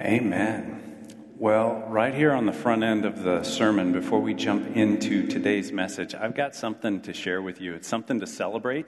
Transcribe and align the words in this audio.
Amen. 0.00 1.08
Well, 1.38 1.84
right 1.88 2.14
here 2.14 2.30
on 2.30 2.46
the 2.46 2.52
front 2.52 2.84
end 2.84 3.04
of 3.04 3.24
the 3.24 3.42
sermon, 3.42 3.90
before 3.90 4.20
we 4.20 4.32
jump 4.32 4.76
into 4.76 5.26
today's 5.26 5.72
message, 5.72 6.14
I've 6.14 6.36
got 6.36 6.54
something 6.54 7.00
to 7.00 7.12
share 7.12 7.42
with 7.42 7.60
you. 7.60 7.74
It's 7.74 7.88
something 7.88 8.20
to 8.20 8.26
celebrate. 8.28 8.86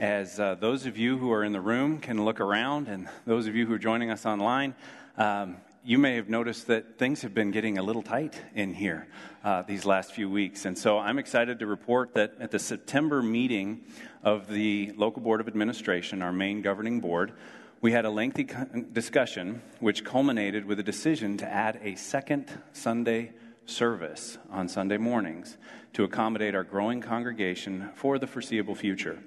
As 0.00 0.40
uh, 0.40 0.56
those 0.56 0.84
of 0.84 0.98
you 0.98 1.16
who 1.16 1.30
are 1.30 1.44
in 1.44 1.52
the 1.52 1.60
room 1.60 2.00
can 2.00 2.24
look 2.24 2.40
around, 2.40 2.88
and 2.88 3.08
those 3.24 3.46
of 3.46 3.54
you 3.54 3.66
who 3.66 3.74
are 3.74 3.78
joining 3.78 4.10
us 4.10 4.26
online, 4.26 4.74
um, 5.16 5.58
you 5.84 5.96
may 5.96 6.16
have 6.16 6.28
noticed 6.28 6.66
that 6.66 6.98
things 6.98 7.22
have 7.22 7.34
been 7.34 7.52
getting 7.52 7.78
a 7.78 7.82
little 7.84 8.02
tight 8.02 8.42
in 8.52 8.74
here 8.74 9.06
uh, 9.44 9.62
these 9.62 9.84
last 9.84 10.12
few 10.12 10.28
weeks. 10.28 10.64
And 10.64 10.76
so 10.76 10.98
I'm 10.98 11.20
excited 11.20 11.60
to 11.60 11.68
report 11.68 12.14
that 12.14 12.34
at 12.40 12.50
the 12.50 12.58
September 12.58 13.22
meeting 13.22 13.84
of 14.24 14.48
the 14.48 14.92
Local 14.96 15.22
Board 15.22 15.40
of 15.40 15.46
Administration, 15.46 16.20
our 16.20 16.32
main 16.32 16.62
governing 16.62 16.98
board, 16.98 17.32
we 17.82 17.90
had 17.90 18.04
a 18.04 18.10
lengthy 18.10 18.48
discussion 18.92 19.60
which 19.80 20.04
culminated 20.04 20.64
with 20.64 20.78
a 20.78 20.84
decision 20.84 21.36
to 21.36 21.46
add 21.46 21.80
a 21.82 21.96
second 21.96 22.46
Sunday 22.72 23.32
service 23.66 24.38
on 24.50 24.68
Sunday 24.68 24.96
mornings 24.96 25.58
to 25.92 26.04
accommodate 26.04 26.54
our 26.54 26.62
growing 26.62 27.00
congregation 27.00 27.90
for 27.96 28.20
the 28.20 28.26
foreseeable 28.26 28.76
future. 28.76 29.18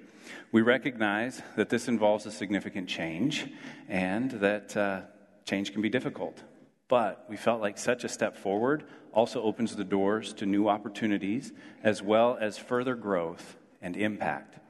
We 0.52 0.62
recognize 0.62 1.42
that 1.56 1.68
this 1.68 1.86
involves 1.86 2.24
a 2.24 2.32
significant 2.32 2.88
change 2.88 3.46
and 3.90 4.30
that 4.32 4.74
uh, 4.74 5.02
change 5.44 5.72
can 5.72 5.82
be 5.82 5.90
difficult. 5.90 6.42
But 6.88 7.26
we 7.28 7.36
felt 7.36 7.60
like 7.60 7.76
such 7.76 8.04
a 8.04 8.08
step 8.08 8.38
forward 8.38 8.84
also 9.12 9.42
opens 9.42 9.76
the 9.76 9.84
doors 9.84 10.32
to 10.34 10.46
new 10.46 10.66
opportunities 10.66 11.52
as 11.82 12.02
well 12.02 12.38
as 12.40 12.56
further 12.56 12.94
growth 12.94 13.56
and 13.82 13.98
impact. 13.98 14.60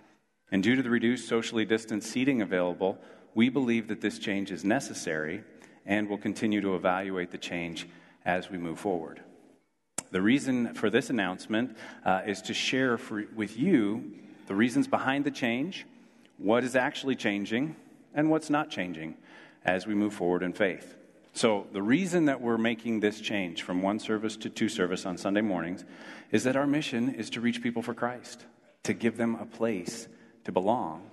And 0.51 0.63
due 0.63 0.77
to 0.77 0.83
the 0.83 0.91
reduced 0.91 1.29
socially 1.29 1.65
distanced 1.65 2.11
seating 2.11 2.43
available, 2.43 2.99
we 3.37 3.51
believe 3.51 3.89
that 3.89 4.01
this 4.01 4.19
change 4.19 4.51
is 4.51 4.65
necessary 4.65 5.45
and 5.85 6.09
will 6.09 6.19
continue 6.19 6.63
to 6.63 6.75
evaluate 6.75 7.31
the 7.31 7.39
change 7.39 7.87
as 8.25 8.51
we 8.51 8.57
move 8.57 8.81
forward. 8.81 9.21
The 10.11 10.23
reason 10.23 10.73
for 10.73 10.89
this 10.89 11.11
announcement 11.11 11.77
uh, 12.05 12.23
is 12.27 12.41
to 12.43 12.55
share 12.55 12.97
for, 12.97 13.25
with 13.37 13.59
you 13.59 14.15
the 14.47 14.55
reasons 14.55 14.89
behind 14.89 15.27
the 15.27 15.31
change, 15.31 15.85
what 16.39 16.65
is 16.65 16.75
actually 16.75 17.15
changing, 17.15 17.77
and 18.15 18.31
what's 18.31 18.49
not 18.49 18.71
changing 18.71 19.17
as 19.67 19.87
we 19.87 19.95
move 19.95 20.15
forward 20.15 20.43
in 20.43 20.55
faith. 20.55 20.97
So, 21.35 21.67
the 21.73 21.83
reason 21.83 22.25
that 22.27 22.41
we're 22.41 22.57
making 22.57 23.01
this 23.01 23.21
change 23.21 23.61
from 23.63 23.83
one 23.83 23.99
service 23.99 24.39
to 24.39 24.49
two 24.49 24.71
service 24.71 25.05
on 25.05 25.19
Sunday 25.19 25.43
mornings 25.43 25.85
is 26.33 26.45
that 26.45 26.57
our 26.57 26.67
mission 26.67 27.15
is 27.15 27.29
to 27.31 27.43
reach 27.43 27.63
people 27.63 27.83
for 27.83 27.93
Christ, 27.93 28.47
to 28.85 28.95
give 28.95 29.19
them 29.19 29.35
a 29.35 29.45
place 29.45 30.09
to 30.45 30.53
belong, 30.53 31.11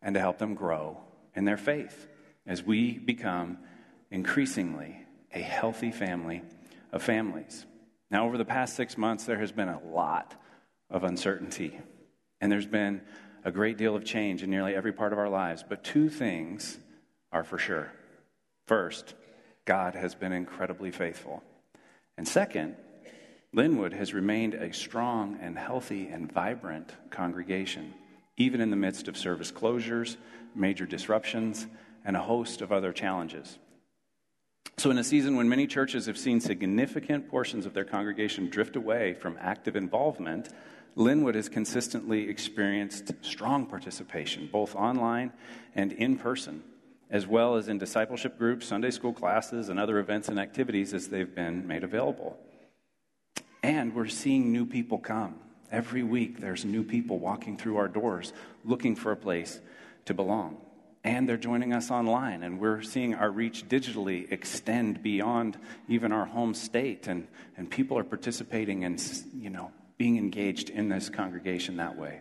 and 0.00 0.14
to 0.14 0.20
help 0.20 0.38
them 0.38 0.54
grow 0.54 0.96
in 1.36 1.44
their 1.44 1.56
faith 1.56 2.08
as 2.46 2.62
we 2.62 2.98
become 2.98 3.58
increasingly 4.10 5.04
a 5.32 5.38
healthy 5.38 5.92
family 5.92 6.42
of 6.92 7.02
families. 7.02 7.66
Now, 8.10 8.26
over 8.26 8.38
the 8.38 8.44
past 8.44 8.74
six 8.74 8.96
months, 8.96 9.24
there 9.24 9.38
has 9.38 9.52
been 9.52 9.68
a 9.68 9.80
lot 9.84 10.34
of 10.90 11.04
uncertainty, 11.04 11.78
and 12.40 12.50
there's 12.50 12.66
been 12.66 13.02
a 13.44 13.52
great 13.52 13.76
deal 13.76 13.94
of 13.94 14.04
change 14.04 14.42
in 14.42 14.50
nearly 14.50 14.74
every 14.74 14.92
part 14.92 15.12
of 15.12 15.18
our 15.18 15.28
lives. 15.28 15.64
But 15.68 15.84
two 15.84 16.08
things 16.08 16.78
are 17.32 17.44
for 17.44 17.58
sure. 17.58 17.92
First, 18.66 19.14
God 19.64 19.94
has 19.94 20.14
been 20.14 20.32
incredibly 20.32 20.90
faithful. 20.90 21.42
And 22.16 22.26
second, 22.26 22.76
Linwood 23.52 23.92
has 23.92 24.14
remained 24.14 24.54
a 24.54 24.72
strong 24.72 25.38
and 25.40 25.58
healthy 25.58 26.08
and 26.08 26.30
vibrant 26.30 26.92
congregation, 27.10 27.94
even 28.36 28.60
in 28.60 28.70
the 28.70 28.76
midst 28.76 29.08
of 29.08 29.16
service 29.16 29.50
closures 29.50 30.16
major 30.56 30.86
disruptions, 30.86 31.66
and 32.04 32.16
a 32.16 32.22
host 32.22 32.62
of 32.62 32.72
other 32.72 32.92
challenges. 32.92 33.58
So, 34.78 34.90
in 34.90 34.98
a 34.98 35.04
season 35.04 35.36
when 35.36 35.48
many 35.48 35.66
churches 35.66 36.06
have 36.06 36.18
seen 36.18 36.40
significant 36.40 37.28
portions 37.28 37.66
of 37.66 37.74
their 37.74 37.84
congregation 37.84 38.48
drift 38.48 38.76
away 38.76 39.14
from 39.14 39.38
active 39.40 39.76
involvement, 39.76 40.48
Linwood 40.96 41.34
has 41.34 41.48
consistently 41.48 42.28
experienced 42.28 43.12
strong 43.22 43.66
participation, 43.66 44.48
both 44.50 44.74
online 44.74 45.32
and 45.74 45.92
in 45.92 46.16
person, 46.16 46.62
as 47.10 47.26
well 47.26 47.56
as 47.56 47.68
in 47.68 47.78
discipleship 47.78 48.38
groups, 48.38 48.66
Sunday 48.66 48.90
school 48.90 49.12
classes, 49.12 49.68
and 49.68 49.78
other 49.78 49.98
events 49.98 50.28
and 50.28 50.38
activities 50.38 50.94
as 50.94 51.08
they've 51.08 51.34
been 51.34 51.66
made 51.66 51.84
available. 51.84 52.38
And 53.62 53.94
we're 53.94 54.06
seeing 54.06 54.52
new 54.52 54.66
people 54.66 54.98
come. 54.98 55.40
Every 55.70 56.02
week, 56.02 56.40
there's 56.40 56.64
new 56.64 56.84
people 56.84 57.18
walking 57.18 57.56
through 57.56 57.76
our 57.76 57.88
doors 57.88 58.32
looking 58.64 58.96
for 58.96 59.12
a 59.12 59.16
place 59.16 59.60
to 60.04 60.14
belong. 60.14 60.58
And 61.02 61.28
they're 61.28 61.36
joining 61.36 61.72
us 61.72 61.90
online, 61.90 62.42
and 62.42 62.58
we're 62.58 62.82
seeing 62.82 63.14
our 63.14 63.30
reach 63.30 63.68
digitally 63.68 64.30
extend 64.32 65.02
beyond 65.02 65.56
even 65.88 66.10
our 66.10 66.24
home 66.24 66.52
state. 66.52 67.06
And, 67.06 67.28
and 67.56 67.70
people 67.70 67.96
are 67.96 68.04
participating 68.04 68.84
and, 68.84 69.00
you 69.34 69.50
know, 69.50 69.70
being 69.98 70.18
engaged 70.18 70.68
in 70.68 70.88
this 70.88 71.08
congregation 71.08 71.76
that 71.76 71.96
way. 71.96 72.20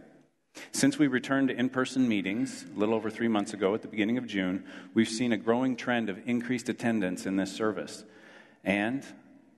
Since 0.71 0.97
we 0.97 1.07
returned 1.07 1.49
to 1.49 1.55
in 1.57 1.69
person 1.69 2.07
meetings 2.07 2.65
a 2.75 2.79
little 2.79 2.95
over 2.95 3.09
three 3.09 3.27
months 3.27 3.53
ago 3.53 3.73
at 3.73 3.81
the 3.81 3.87
beginning 3.87 4.17
of 4.17 4.27
June, 4.27 4.63
we've 4.93 5.09
seen 5.09 5.33
a 5.33 5.37
growing 5.37 5.75
trend 5.75 6.09
of 6.09 6.19
increased 6.27 6.69
attendance 6.69 7.25
in 7.25 7.35
this 7.35 7.51
service. 7.51 8.05
And 8.63 9.03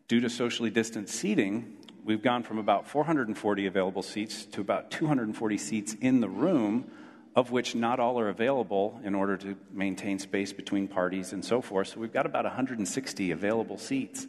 due 0.08 0.22
to 0.22 0.30
socially 0.30 0.70
distanced 0.70 1.14
seating, 1.14 1.77
we've 2.08 2.24
gone 2.24 2.42
from 2.42 2.58
about 2.58 2.88
440 2.88 3.66
available 3.66 4.02
seats 4.02 4.46
to 4.46 4.62
about 4.62 4.90
240 4.92 5.58
seats 5.58 5.94
in 6.00 6.22
the 6.22 6.30
room 6.30 6.90
of 7.36 7.52
which 7.52 7.76
not 7.76 8.00
all 8.00 8.18
are 8.18 8.30
available 8.30 9.00
in 9.04 9.14
order 9.14 9.36
to 9.36 9.58
maintain 9.72 10.18
space 10.18 10.54
between 10.54 10.88
parties 10.88 11.34
and 11.34 11.44
so 11.44 11.62
forth. 11.62 11.90
So 11.90 12.00
we've 12.00 12.14
got 12.14 12.26
about 12.26 12.46
160 12.46 13.32
available 13.32 13.78
seats. 13.78 14.26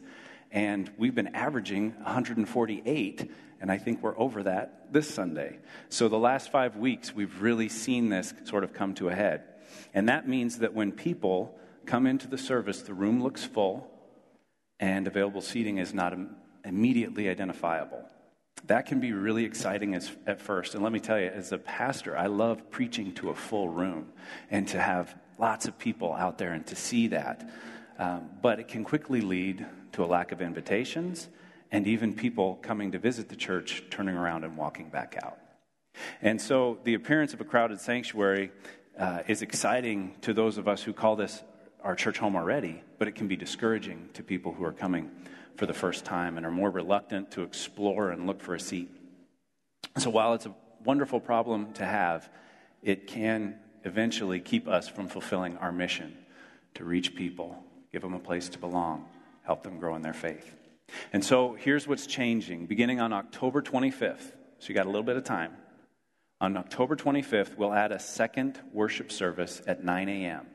And 0.50 0.90
we've 0.98 1.14
been 1.14 1.34
averaging 1.34 1.92
148, 1.92 3.30
and 3.60 3.70
I 3.70 3.78
think 3.78 4.02
we're 4.02 4.18
over 4.18 4.42
that 4.42 4.92
this 4.92 5.08
Sunday. 5.08 5.58
So 5.88 6.08
the 6.08 6.18
last 6.18 6.50
five 6.50 6.76
weeks, 6.76 7.14
we've 7.14 7.40
really 7.40 7.68
seen 7.68 8.08
this 8.08 8.34
sort 8.44 8.64
of 8.64 8.72
come 8.72 8.94
to 8.94 9.08
a 9.08 9.14
head. 9.14 9.44
And 9.94 10.08
that 10.08 10.26
means 10.26 10.58
that 10.58 10.74
when 10.74 10.90
people 10.90 11.54
come 11.86 12.06
into 12.06 12.26
the 12.26 12.38
service, 12.38 12.82
the 12.82 12.94
room 12.94 13.22
looks 13.22 13.44
full, 13.44 13.88
and 14.80 15.06
available 15.06 15.42
seating 15.42 15.78
is 15.78 15.94
not 15.94 16.12
immediately 16.68 17.28
identifiable. 17.28 18.04
That 18.66 18.86
can 18.86 19.00
be 19.00 19.12
really 19.12 19.44
exciting 19.44 19.94
as, 19.94 20.10
at 20.26 20.40
first. 20.40 20.74
And 20.74 20.84
let 20.84 20.92
me 20.92 21.00
tell 21.00 21.18
you, 21.18 21.26
as 21.26 21.52
a 21.52 21.58
pastor, 21.58 22.16
I 22.16 22.26
love 22.26 22.70
preaching 22.70 23.14
to 23.14 23.30
a 23.30 23.34
full 23.34 23.68
room 23.68 24.12
and 24.50 24.68
to 24.68 24.80
have 24.80 25.14
lots 25.38 25.66
of 25.66 25.78
people 25.78 26.12
out 26.12 26.38
there 26.38 26.52
and 26.52 26.66
to 26.66 26.76
see 26.76 27.08
that. 27.08 27.48
Um, 27.98 28.28
but 28.42 28.60
it 28.60 28.68
can 28.68 28.84
quickly 28.84 29.20
lead 29.20 29.66
to 29.92 30.04
a 30.04 30.06
lack 30.06 30.30
of 30.32 30.42
invitations 30.42 31.28
and 31.72 31.86
even 31.86 32.14
people 32.14 32.56
coming 32.62 32.92
to 32.92 32.98
visit 32.98 33.28
the 33.28 33.36
church 33.36 33.82
turning 33.90 34.16
around 34.16 34.44
and 34.44 34.56
walking 34.56 34.90
back 34.90 35.18
out. 35.22 35.38
And 36.22 36.40
so 36.40 36.78
the 36.84 36.94
appearance 36.94 37.34
of 37.34 37.40
a 37.40 37.44
crowded 37.44 37.80
sanctuary 37.80 38.52
uh, 38.98 39.20
is 39.26 39.42
exciting 39.42 40.14
to 40.22 40.32
those 40.32 40.58
of 40.58 40.68
us 40.68 40.82
who 40.82 40.92
call 40.92 41.16
this 41.16 41.42
our 41.82 41.94
church 41.94 42.18
home 42.18 42.36
already, 42.36 42.82
but 42.98 43.08
it 43.08 43.14
can 43.14 43.28
be 43.28 43.36
discouraging 43.36 44.08
to 44.14 44.22
people 44.22 44.52
who 44.52 44.64
are 44.64 44.72
coming 44.72 45.10
for 45.58 45.66
the 45.66 45.74
first 45.74 46.04
time 46.04 46.36
and 46.36 46.46
are 46.46 46.52
more 46.52 46.70
reluctant 46.70 47.32
to 47.32 47.42
explore 47.42 48.10
and 48.10 48.28
look 48.28 48.40
for 48.40 48.54
a 48.54 48.60
seat. 48.60 48.88
So 49.98 50.08
while 50.08 50.34
it's 50.34 50.46
a 50.46 50.54
wonderful 50.84 51.18
problem 51.18 51.72
to 51.74 51.84
have, 51.84 52.30
it 52.80 53.08
can 53.08 53.58
eventually 53.84 54.38
keep 54.38 54.68
us 54.68 54.88
from 54.88 55.08
fulfilling 55.08 55.56
our 55.56 55.72
mission 55.72 56.16
to 56.74 56.84
reach 56.84 57.16
people, 57.16 57.60
give 57.90 58.02
them 58.02 58.14
a 58.14 58.20
place 58.20 58.48
to 58.50 58.58
belong, 58.58 59.08
help 59.42 59.64
them 59.64 59.80
grow 59.80 59.96
in 59.96 60.02
their 60.02 60.14
faith. 60.14 60.54
And 61.12 61.24
so 61.24 61.54
here's 61.54 61.88
what's 61.88 62.06
changing. 62.06 62.66
Beginning 62.66 63.00
on 63.00 63.12
October 63.12 63.60
25th, 63.60 64.32
so 64.60 64.68
you 64.68 64.76
got 64.76 64.86
a 64.86 64.90
little 64.90 65.02
bit 65.02 65.16
of 65.16 65.24
time. 65.24 65.56
On 66.40 66.56
October 66.56 66.94
25th, 66.94 67.56
we'll 67.56 67.74
add 67.74 67.90
a 67.90 67.98
second 67.98 68.60
worship 68.72 69.10
service 69.10 69.60
at 69.66 69.82
9 69.82 70.08
a.m. 70.08 70.46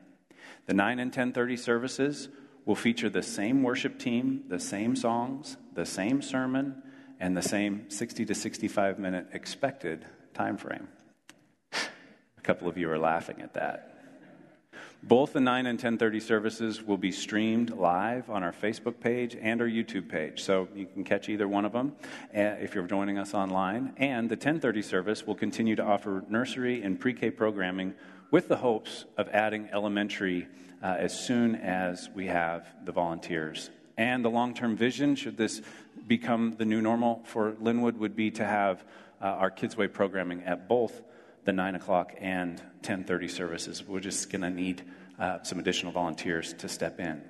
The 0.65 0.73
9 0.73 0.99
and 0.99 1.11
10:30 1.11 1.59
services 1.59 2.29
will 2.65 2.75
feature 2.75 3.09
the 3.09 3.23
same 3.23 3.63
worship 3.63 3.99
team, 3.99 4.43
the 4.47 4.59
same 4.59 4.95
songs, 4.95 5.57
the 5.73 5.85
same 5.85 6.21
sermon, 6.21 6.81
and 7.19 7.35
the 7.35 7.41
same 7.41 7.89
60 7.89 8.25
to 8.25 8.35
65 8.35 8.99
minute 8.99 9.27
expected 9.33 10.05
time 10.33 10.57
frame. 10.57 10.87
A 11.73 12.41
couple 12.41 12.67
of 12.67 12.77
you 12.77 12.89
are 12.91 12.99
laughing 12.99 13.41
at 13.41 13.53
that. 13.53 13.93
Both 15.05 15.33
the 15.33 15.41
9 15.41 15.65
and 15.65 15.77
10:30 15.77 16.21
services 16.21 16.81
will 16.81 16.97
be 16.97 17.11
streamed 17.11 17.71
live 17.71 18.29
on 18.29 18.41
our 18.41 18.53
Facebook 18.53 19.01
page 19.01 19.35
and 19.35 19.59
our 19.59 19.67
YouTube 19.67 20.07
page. 20.07 20.41
So 20.41 20.69
you 20.73 20.85
can 20.85 21.03
catch 21.03 21.27
either 21.27 21.45
one 21.45 21.65
of 21.65 21.73
them 21.73 21.97
eh, 22.33 22.55
if 22.61 22.73
you're 22.73 22.87
joining 22.87 23.17
us 23.17 23.33
online. 23.33 23.91
And 23.97 24.29
the 24.29 24.37
10:30 24.37 24.81
service 24.81 25.27
will 25.27 25.35
continue 25.35 25.75
to 25.75 25.83
offer 25.83 26.23
nursery 26.29 26.81
and 26.81 26.97
pre-K 26.97 27.31
programming 27.31 27.95
with 28.33 28.47
the 28.47 28.55
hopes 28.57 29.05
of 29.15 29.29
adding 29.29 29.69
elementary 29.71 30.47
uh, 30.81 30.87
as 30.97 31.15
soon 31.27 31.55
as 31.55 32.09
we 32.15 32.25
have 32.25 32.65
the 32.83 32.91
volunteers. 32.91 33.69
And 33.95 34.25
the 34.25 34.29
long 34.29 34.55
term 34.55 34.75
vision, 34.75 35.15
should 35.15 35.37
this 35.37 35.61
become 36.07 36.55
the 36.57 36.65
new 36.65 36.81
normal 36.81 37.21
for 37.25 37.55
Linwood, 37.61 37.95
would 37.99 38.15
be 38.15 38.31
to 38.31 38.43
have 38.43 38.83
uh, 39.21 39.25
our 39.25 39.51
Kids 39.51 39.77
Way 39.77 39.87
programming 39.87 40.41
at 40.45 40.67
both 40.67 40.99
the 41.45 41.53
9 41.53 41.75
o'clock 41.75 42.15
and 42.19 42.59
10.30 42.81 43.29
services. 43.29 43.83
We're 43.85 43.99
just 43.99 44.31
going 44.31 44.41
to 44.41 44.49
need 44.49 44.81
uh, 45.19 45.43
some 45.43 45.59
additional 45.59 45.91
volunteers 45.91 46.53
to 46.53 46.67
step 46.67 46.99
in. 46.99 47.21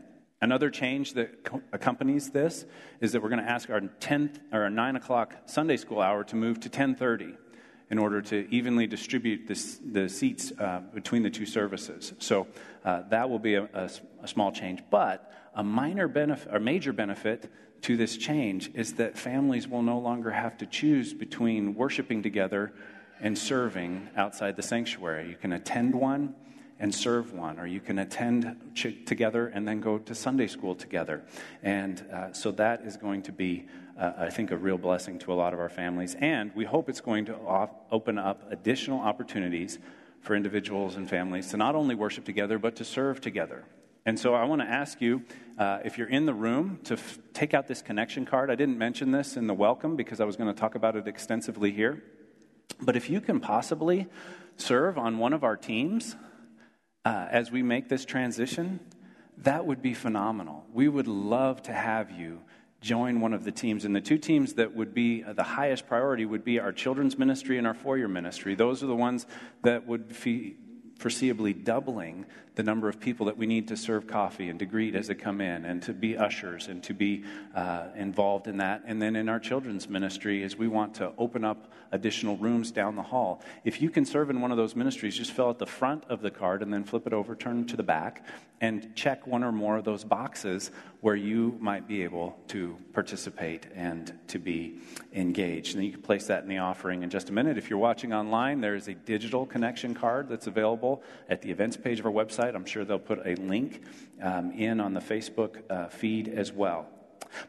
Another 0.41 0.69
change 0.69 1.15
that 1.15 1.43
co- 1.43 1.61
accompanies 1.73 2.29
this 2.29 2.65
is 3.01 3.11
that 3.11 3.21
we're 3.21 3.29
going 3.29 3.43
to 3.43 3.51
ask 3.51 3.69
our 3.69 3.81
10th 3.81 4.39
or 4.53 4.63
our 4.63 4.69
9 4.69 4.95
o'clock 4.95 5.35
Sunday 5.47 5.75
school 5.75 5.99
hour 5.99 6.23
to 6.23 6.37
move 6.37 6.61
to 6.61 6.69
1030 6.69 7.35
in 7.89 7.99
order 7.99 8.21
to 8.21 8.47
evenly 8.49 8.87
distribute 8.87 9.47
this, 9.47 9.79
the 9.83 10.09
seats 10.09 10.51
uh, 10.59 10.81
between 10.93 11.23
the 11.23 11.29
two 11.29 11.45
services. 11.45 12.13
So 12.19 12.47
uh, 12.83 13.03
that 13.09 13.29
will 13.29 13.39
be 13.39 13.55
a, 13.55 13.63
a, 13.73 13.89
a, 14.23 14.27
small 14.27 14.51
change. 14.51 14.81
But 14.89 15.31
a 15.53 15.63
minor 15.63 16.07
benefit, 16.07 16.53
or 16.53 16.59
major 16.59 16.93
benefit 16.93 17.51
to 17.83 17.97
this 17.97 18.17
change 18.17 18.71
is 18.73 18.93
that 18.93 19.17
families 19.17 19.67
will 19.67 19.81
no 19.81 19.99
longer 19.99 20.31
have 20.31 20.57
to 20.57 20.65
choose 20.65 21.13
between 21.13 21.75
worshiping 21.75 22.23
together 22.23 22.73
and 23.19 23.37
serving 23.37 24.09
outside 24.15 24.55
the 24.55 24.63
sanctuary. 24.63 25.29
You 25.29 25.35
can 25.35 25.53
attend 25.53 25.93
one 25.93 26.35
and 26.79 26.93
serve 26.93 27.33
one, 27.33 27.59
or 27.59 27.67
you 27.67 27.79
can 27.79 27.99
attend 27.99 28.57
ch- 28.73 29.05
together 29.05 29.47
and 29.47 29.67
then 29.67 29.79
go 29.79 29.97
to 29.97 30.15
Sunday 30.15 30.47
school 30.47 30.75
together. 30.75 31.23
And 31.61 32.03
uh, 32.11 32.33
so 32.33 32.51
that 32.51 32.81
is 32.81 32.97
going 32.97 33.21
to 33.23 33.31
be, 33.31 33.67
uh, 33.97 34.13
I 34.17 34.29
think, 34.29 34.51
a 34.51 34.57
real 34.57 34.77
blessing 34.77 35.19
to 35.19 35.33
a 35.33 35.35
lot 35.35 35.53
of 35.53 35.59
our 35.59 35.69
families. 35.69 36.15
And 36.19 36.51
we 36.55 36.65
hope 36.65 36.89
it's 36.89 37.01
going 37.01 37.25
to 37.25 37.35
off- 37.35 37.75
open 37.91 38.17
up 38.17 38.51
additional 38.51 38.99
opportunities 38.99 39.79
for 40.21 40.35
individuals 40.35 40.95
and 40.95 41.09
families 41.09 41.49
to 41.49 41.57
not 41.57 41.75
only 41.75 41.95
worship 41.95 42.25
together, 42.25 42.57
but 42.57 42.75
to 42.77 42.85
serve 42.85 43.21
together. 43.21 43.65
And 44.05 44.19
so 44.19 44.33
I 44.33 44.43
want 44.45 44.61
to 44.61 44.67
ask 44.67 45.01
you, 45.01 45.23
uh, 45.57 45.79
if 45.85 45.97
you're 45.97 46.09
in 46.09 46.25
the 46.25 46.33
room, 46.33 46.79
to 46.85 46.95
f- 46.95 47.19
take 47.33 47.53
out 47.53 47.67
this 47.67 47.81
connection 47.81 48.25
card. 48.25 48.51
I 48.51 48.55
didn't 48.55 48.77
mention 48.77 49.11
this 49.11 49.37
in 49.37 49.47
the 49.47 49.53
welcome 49.53 49.95
because 49.95 50.19
I 50.19 50.25
was 50.25 50.35
going 50.35 50.53
to 50.53 50.59
talk 50.59 50.75
about 50.75 50.95
it 50.95 51.07
extensively 51.07 51.71
here. 51.71 52.03
But 52.81 52.95
if 52.95 53.09
you 53.09 53.21
can 53.21 53.39
possibly 53.39 54.07
serve 54.57 54.97
on 54.97 55.19
one 55.19 55.33
of 55.33 55.43
our 55.43 55.55
teams, 55.55 56.15
uh, 57.05 57.27
as 57.29 57.51
we 57.51 57.63
make 57.63 57.87
this 57.89 58.03
transition, 58.05 58.79
that 59.37 59.65
would 59.65 59.81
be 59.81 59.93
phenomenal. 59.93 60.65
We 60.73 60.87
would 60.87 61.07
love 61.07 61.61
to 61.63 61.73
have 61.73 62.11
you 62.11 62.41
join 62.83 63.21
one 63.21 63.33
of 63.33 63.45
the 63.45 63.51
teams. 63.51 63.85
And 63.85 63.95
the 63.95 64.01
two 64.01 64.17
teams 64.17 64.53
that 64.55 64.75
would 64.75 64.93
be 64.93 65.23
uh, 65.23 65.33
the 65.33 65.43
highest 65.43 65.87
priority 65.87 66.25
would 66.25 66.43
be 66.43 66.59
our 66.59 66.73
children's 66.73 67.17
ministry 67.17 67.57
and 67.57 67.65
our 67.65 67.73
foyer 67.73 68.07
ministry. 68.07 68.53
Those 68.53 68.83
are 68.83 68.87
the 68.87 68.95
ones 68.95 69.25
that 69.63 69.87
would 69.87 70.09
be 70.21 70.57
foreseeably 70.99 71.63
doubling 71.63 72.25
the 72.55 72.63
number 72.63 72.87
of 72.87 72.99
people 72.99 73.25
that 73.25 73.37
we 73.37 73.45
need 73.45 73.67
to 73.67 73.77
serve 73.77 74.05
coffee 74.07 74.49
and 74.49 74.59
to 74.59 74.65
greet 74.65 74.95
as 74.95 75.07
they 75.07 75.15
come 75.15 75.41
in 75.41 75.65
and 75.65 75.81
to 75.83 75.93
be 75.93 76.17
ushers 76.17 76.67
and 76.67 76.83
to 76.83 76.93
be 76.93 77.23
uh, 77.55 77.87
involved 77.95 78.47
in 78.47 78.57
that. 78.57 78.83
And 78.85 79.01
then 79.01 79.15
in 79.15 79.29
our 79.29 79.39
children's 79.39 79.89
ministry, 79.89 80.43
as 80.43 80.55
we 80.55 80.67
want 80.67 80.95
to 80.95 81.13
open 81.17 81.43
up 81.43 81.71
additional 81.93 82.35
rooms 82.37 82.71
down 82.71 82.95
the 82.95 83.03
hall. 83.03 83.41
If 83.63 83.81
you 83.81 83.89
can 83.89 84.03
serve 84.03 84.31
in 84.31 84.41
one 84.41 84.51
of 84.51 84.57
those 84.57 84.75
ministries, 84.75 85.15
just 85.15 85.31
fill 85.31 85.49
out 85.49 85.59
the 85.59 85.65
front 85.67 86.03
of 86.09 86.21
the 86.21 86.31
card 86.31 86.63
and 86.63 86.73
then 86.73 86.83
flip 86.83 87.05
it 87.07 87.13
over, 87.13 87.35
turn 87.35 87.65
to 87.67 87.77
the 87.77 87.83
back, 87.83 88.25
and 88.61 88.95
check 88.95 89.27
one 89.27 89.43
or 89.43 89.51
more 89.51 89.77
of 89.77 89.83
those 89.83 90.03
boxes 90.03 90.71
where 91.01 91.15
you 91.15 91.55
might 91.59 91.87
be 91.87 92.01
able 92.01 92.35
to 92.47 92.77
participate 92.93 93.67
and 93.75 94.17
to 94.27 94.39
be 94.39 94.79
engaged. 95.13 95.75
And 95.75 95.85
you 95.85 95.91
can 95.91 96.01
place 96.01 96.27
that 96.27 96.43
in 96.43 96.49
the 96.49 96.57
offering 96.57 97.03
in 97.03 97.09
just 97.09 97.29
a 97.29 97.33
minute. 97.33 97.57
If 97.57 97.69
you're 97.69 97.77
watching 97.77 98.13
online, 98.13 98.61
there 98.61 98.75
is 98.75 98.87
a 98.87 98.93
digital 98.93 99.45
connection 99.45 99.93
card 99.93 100.29
that's 100.29 100.47
available 100.47 101.03
at 101.29 101.41
the 101.41 101.51
events 101.51 101.77
page 101.77 101.99
of 101.99 102.05
our 102.05 102.11
website. 102.11 102.42
I'm 102.49 102.65
sure 102.65 102.85
they'll 102.85 102.99
put 102.99 103.25
a 103.25 103.35
link 103.35 103.81
um, 104.21 104.51
in 104.51 104.79
on 104.79 104.93
the 104.93 104.99
Facebook 104.99 105.61
uh, 105.69 105.87
feed 105.87 106.27
as 106.27 106.51
well. 106.51 106.87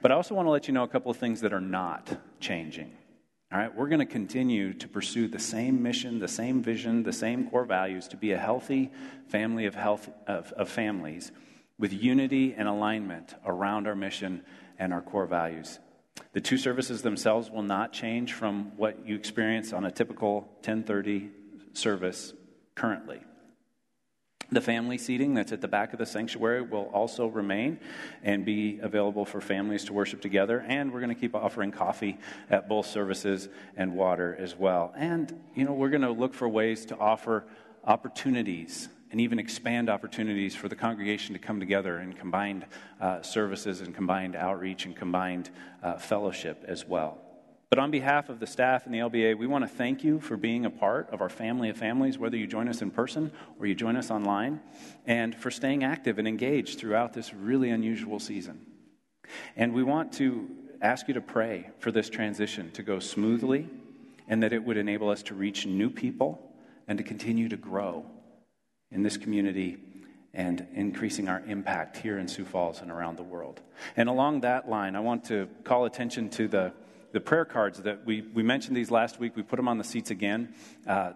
But 0.00 0.12
I 0.12 0.14
also 0.14 0.34
want 0.34 0.46
to 0.46 0.50
let 0.50 0.68
you 0.68 0.74
know 0.74 0.82
a 0.82 0.88
couple 0.88 1.10
of 1.10 1.16
things 1.16 1.40
that 1.42 1.52
are 1.52 1.60
not 1.60 2.16
changing. 2.40 2.92
All 3.52 3.58
right, 3.58 3.74
we're 3.74 3.88
going 3.88 4.00
to 4.00 4.06
continue 4.06 4.72
to 4.74 4.88
pursue 4.88 5.28
the 5.28 5.38
same 5.38 5.82
mission, 5.82 6.18
the 6.18 6.26
same 6.26 6.62
vision, 6.62 7.04
the 7.04 7.12
same 7.12 7.48
core 7.50 7.64
values 7.64 8.08
to 8.08 8.16
be 8.16 8.32
a 8.32 8.38
healthy 8.38 8.90
family 9.28 9.66
of, 9.66 9.74
health, 9.74 10.08
of, 10.26 10.52
of 10.52 10.68
families 10.68 11.30
with 11.78 11.92
unity 11.92 12.54
and 12.56 12.66
alignment 12.66 13.34
around 13.44 13.86
our 13.86 13.94
mission 13.94 14.42
and 14.78 14.92
our 14.92 15.02
core 15.02 15.26
values. 15.26 15.78
The 16.32 16.40
two 16.40 16.58
services 16.58 17.02
themselves 17.02 17.50
will 17.50 17.62
not 17.62 17.92
change 17.92 18.32
from 18.32 18.76
what 18.76 19.06
you 19.06 19.14
experience 19.14 19.72
on 19.72 19.84
a 19.84 19.90
typical 19.90 20.40
1030 20.62 21.30
service 21.74 22.32
currently. 22.74 23.20
The 24.52 24.60
family 24.60 24.98
seating 24.98 25.34
that's 25.34 25.52
at 25.52 25.60
the 25.60 25.68
back 25.68 25.92
of 25.92 25.98
the 25.98 26.06
sanctuary 26.06 26.62
will 26.62 26.90
also 26.92 27.26
remain 27.26 27.78
and 28.22 28.44
be 28.44 28.78
available 28.80 29.24
for 29.24 29.40
families 29.40 29.84
to 29.84 29.92
worship 29.92 30.20
together. 30.20 30.64
And 30.66 30.92
we're 30.92 31.00
going 31.00 31.14
to 31.14 31.20
keep 31.20 31.34
offering 31.34 31.70
coffee 31.70 32.18
at 32.50 32.68
both 32.68 32.86
services 32.86 33.48
and 33.76 33.94
water 33.94 34.36
as 34.38 34.56
well. 34.56 34.92
And, 34.96 35.40
you 35.54 35.64
know, 35.64 35.72
we're 35.72 35.90
going 35.90 36.02
to 36.02 36.12
look 36.12 36.34
for 36.34 36.48
ways 36.48 36.84
to 36.86 36.96
offer 36.96 37.44
opportunities 37.84 38.88
and 39.10 39.20
even 39.20 39.38
expand 39.38 39.88
opportunities 39.88 40.56
for 40.56 40.68
the 40.68 40.74
congregation 40.74 41.34
to 41.34 41.38
come 41.38 41.60
together 41.60 42.00
in 42.00 42.12
combined 42.12 42.66
uh, 43.00 43.22
services 43.22 43.80
and 43.80 43.94
combined 43.94 44.34
outreach 44.34 44.86
and 44.86 44.96
combined 44.96 45.50
uh, 45.82 45.96
fellowship 45.96 46.64
as 46.66 46.84
well. 46.84 47.23
But 47.70 47.78
on 47.78 47.90
behalf 47.90 48.28
of 48.28 48.40
the 48.40 48.46
staff 48.46 48.86
and 48.86 48.94
the 48.94 48.98
LBA, 48.98 49.36
we 49.36 49.46
want 49.46 49.64
to 49.64 49.68
thank 49.68 50.04
you 50.04 50.20
for 50.20 50.36
being 50.36 50.64
a 50.64 50.70
part 50.70 51.10
of 51.10 51.20
our 51.20 51.28
family 51.28 51.70
of 51.70 51.76
families, 51.76 52.18
whether 52.18 52.36
you 52.36 52.46
join 52.46 52.68
us 52.68 52.82
in 52.82 52.90
person 52.90 53.32
or 53.58 53.66
you 53.66 53.74
join 53.74 53.96
us 53.96 54.10
online, 54.10 54.60
and 55.06 55.34
for 55.34 55.50
staying 55.50 55.82
active 55.82 56.18
and 56.18 56.28
engaged 56.28 56.78
throughout 56.78 57.12
this 57.12 57.34
really 57.34 57.70
unusual 57.70 58.20
season. 58.20 58.64
And 59.56 59.72
we 59.72 59.82
want 59.82 60.12
to 60.14 60.48
ask 60.80 61.08
you 61.08 61.14
to 61.14 61.20
pray 61.20 61.70
for 61.78 61.90
this 61.90 62.08
transition 62.10 62.70
to 62.72 62.82
go 62.82 62.98
smoothly 62.98 63.68
and 64.28 64.42
that 64.42 64.52
it 64.52 64.62
would 64.62 64.76
enable 64.76 65.08
us 65.08 65.22
to 65.24 65.34
reach 65.34 65.66
new 65.66 65.90
people 65.90 66.52
and 66.86 66.98
to 66.98 67.04
continue 67.04 67.48
to 67.48 67.56
grow 67.56 68.04
in 68.90 69.02
this 69.02 69.16
community 69.16 69.78
and 70.32 70.66
increasing 70.74 71.28
our 71.28 71.42
impact 71.46 71.96
here 71.96 72.18
in 72.18 72.26
Sioux 72.26 72.44
Falls 72.44 72.80
and 72.80 72.90
around 72.90 73.16
the 73.16 73.22
world. 73.22 73.60
And 73.96 74.08
along 74.08 74.40
that 74.40 74.68
line, 74.68 74.96
I 74.96 75.00
want 75.00 75.24
to 75.26 75.48
call 75.62 75.84
attention 75.84 76.28
to 76.30 76.48
the, 76.48 76.72
the 77.14 77.20
prayer 77.20 77.44
cards 77.44 77.80
that 77.82 78.04
we, 78.04 78.22
we 78.34 78.42
mentioned 78.42 78.76
these 78.76 78.90
last 78.90 79.20
week. 79.20 79.36
We 79.36 79.44
put 79.44 79.54
them 79.54 79.68
on 79.68 79.78
the 79.78 79.84
seats 79.84 80.10
again. 80.10 80.52
Uh, 80.84 81.12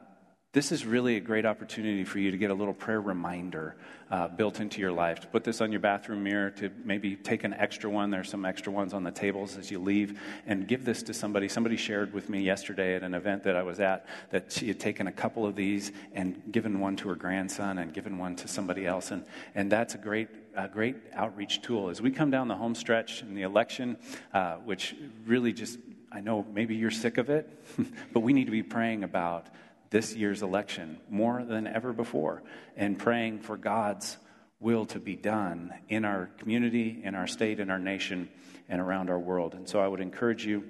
this 0.53 0.71
is 0.71 0.87
really 0.87 1.17
a 1.17 1.21
great 1.21 1.45
opportunity 1.45 2.05
for 2.05 2.21
you 2.21 2.31
to 2.31 2.39
get 2.39 2.51
a 2.51 2.55
little 2.55 2.73
prayer 2.73 3.01
reminder 3.01 3.77
uh, 4.09 4.29
built 4.29 4.61
into 4.61 4.81
your 4.81 4.93
life. 4.93 5.21
To 5.21 5.27
put 5.27 5.43
this 5.43 5.61
on 5.61 5.73
your 5.73 5.81
bathroom 5.81 6.23
mirror, 6.23 6.51
to 6.53 6.71
maybe 6.85 7.17
take 7.17 7.43
an 7.43 7.53
extra 7.53 7.91
one. 7.91 8.11
There's 8.11 8.31
some 8.31 8.45
extra 8.45 8.73
ones 8.73 8.95
on 8.95 9.03
the 9.03 9.11
tables 9.11 9.59
as 9.59 9.73
you 9.73 9.81
leave, 9.81 10.19
and 10.47 10.69
give 10.69 10.85
this 10.85 11.03
to 11.03 11.13
somebody. 11.13 11.49
Somebody 11.49 11.77
shared 11.77 12.15
with 12.15 12.31
me 12.31 12.43
yesterday 12.43 12.95
at 12.95 13.03
an 13.03 13.13
event 13.13 13.43
that 13.43 13.57
I 13.57 13.63
was 13.63 13.81
at 13.81 14.07
that 14.31 14.53
she 14.53 14.69
had 14.69 14.79
taken 14.79 15.09
a 15.09 15.13
couple 15.13 15.45
of 15.45 15.57
these 15.57 15.91
and 16.13 16.41
given 16.53 16.79
one 16.79 16.95
to 16.97 17.09
her 17.09 17.17
grandson 17.17 17.79
and 17.79 17.93
given 17.93 18.19
one 18.19 18.37
to 18.37 18.49
somebody 18.49 18.87
else. 18.87 19.11
And, 19.11 19.25
and 19.57 19.71
that's 19.71 19.97
a 19.97 19.99
great 19.99 20.29
a 20.59 20.67
great 20.67 20.97
outreach 21.13 21.63
tool. 21.63 21.89
As 21.89 22.03
we 22.03 22.11
come 22.11 22.33
down 22.33 22.49
the 22.49 22.57
home 22.57 22.75
stretch 22.75 23.23
in 23.23 23.35
the 23.35 23.43
election, 23.43 23.97
uh, 24.35 24.57
which 24.57 24.97
really 25.25 25.53
just, 25.53 25.79
I 26.11 26.21
know 26.21 26.45
maybe 26.53 26.77
you're 26.77 26.91
sick 26.91 27.19
of 27.19 27.31
it, 27.31 27.49
but 28.13 28.21
we 28.21 28.33
need 28.33 28.47
to 28.47 28.51
be 28.51 28.63
praying 28.63 29.05
about 29.05 29.47
this 29.91 30.15
year's 30.15 30.43
election 30.43 30.99
more 31.09 31.45
than 31.45 31.67
ever 31.67 31.93
before 31.93 32.43
and 32.77 32.99
praying 32.99 33.41
for 33.41 33.57
God's 33.57 34.17
will 34.61 34.87
to 34.87 34.99
be 34.99 35.17
done 35.17 35.73
in 35.89 36.05
our 36.05 36.31
community, 36.39 37.01
in 37.05 37.15
our 37.15 37.27
state, 37.27 37.61
in 37.61 37.71
our 37.71 37.79
nation, 37.79 38.29
and 38.69 38.81
around 38.81 39.09
our 39.09 39.19
world. 39.19 39.55
And 39.55 39.69
so 39.69 39.81
I 39.81 39.89
would 39.89 40.01
encourage 40.01 40.45
you 40.45 40.65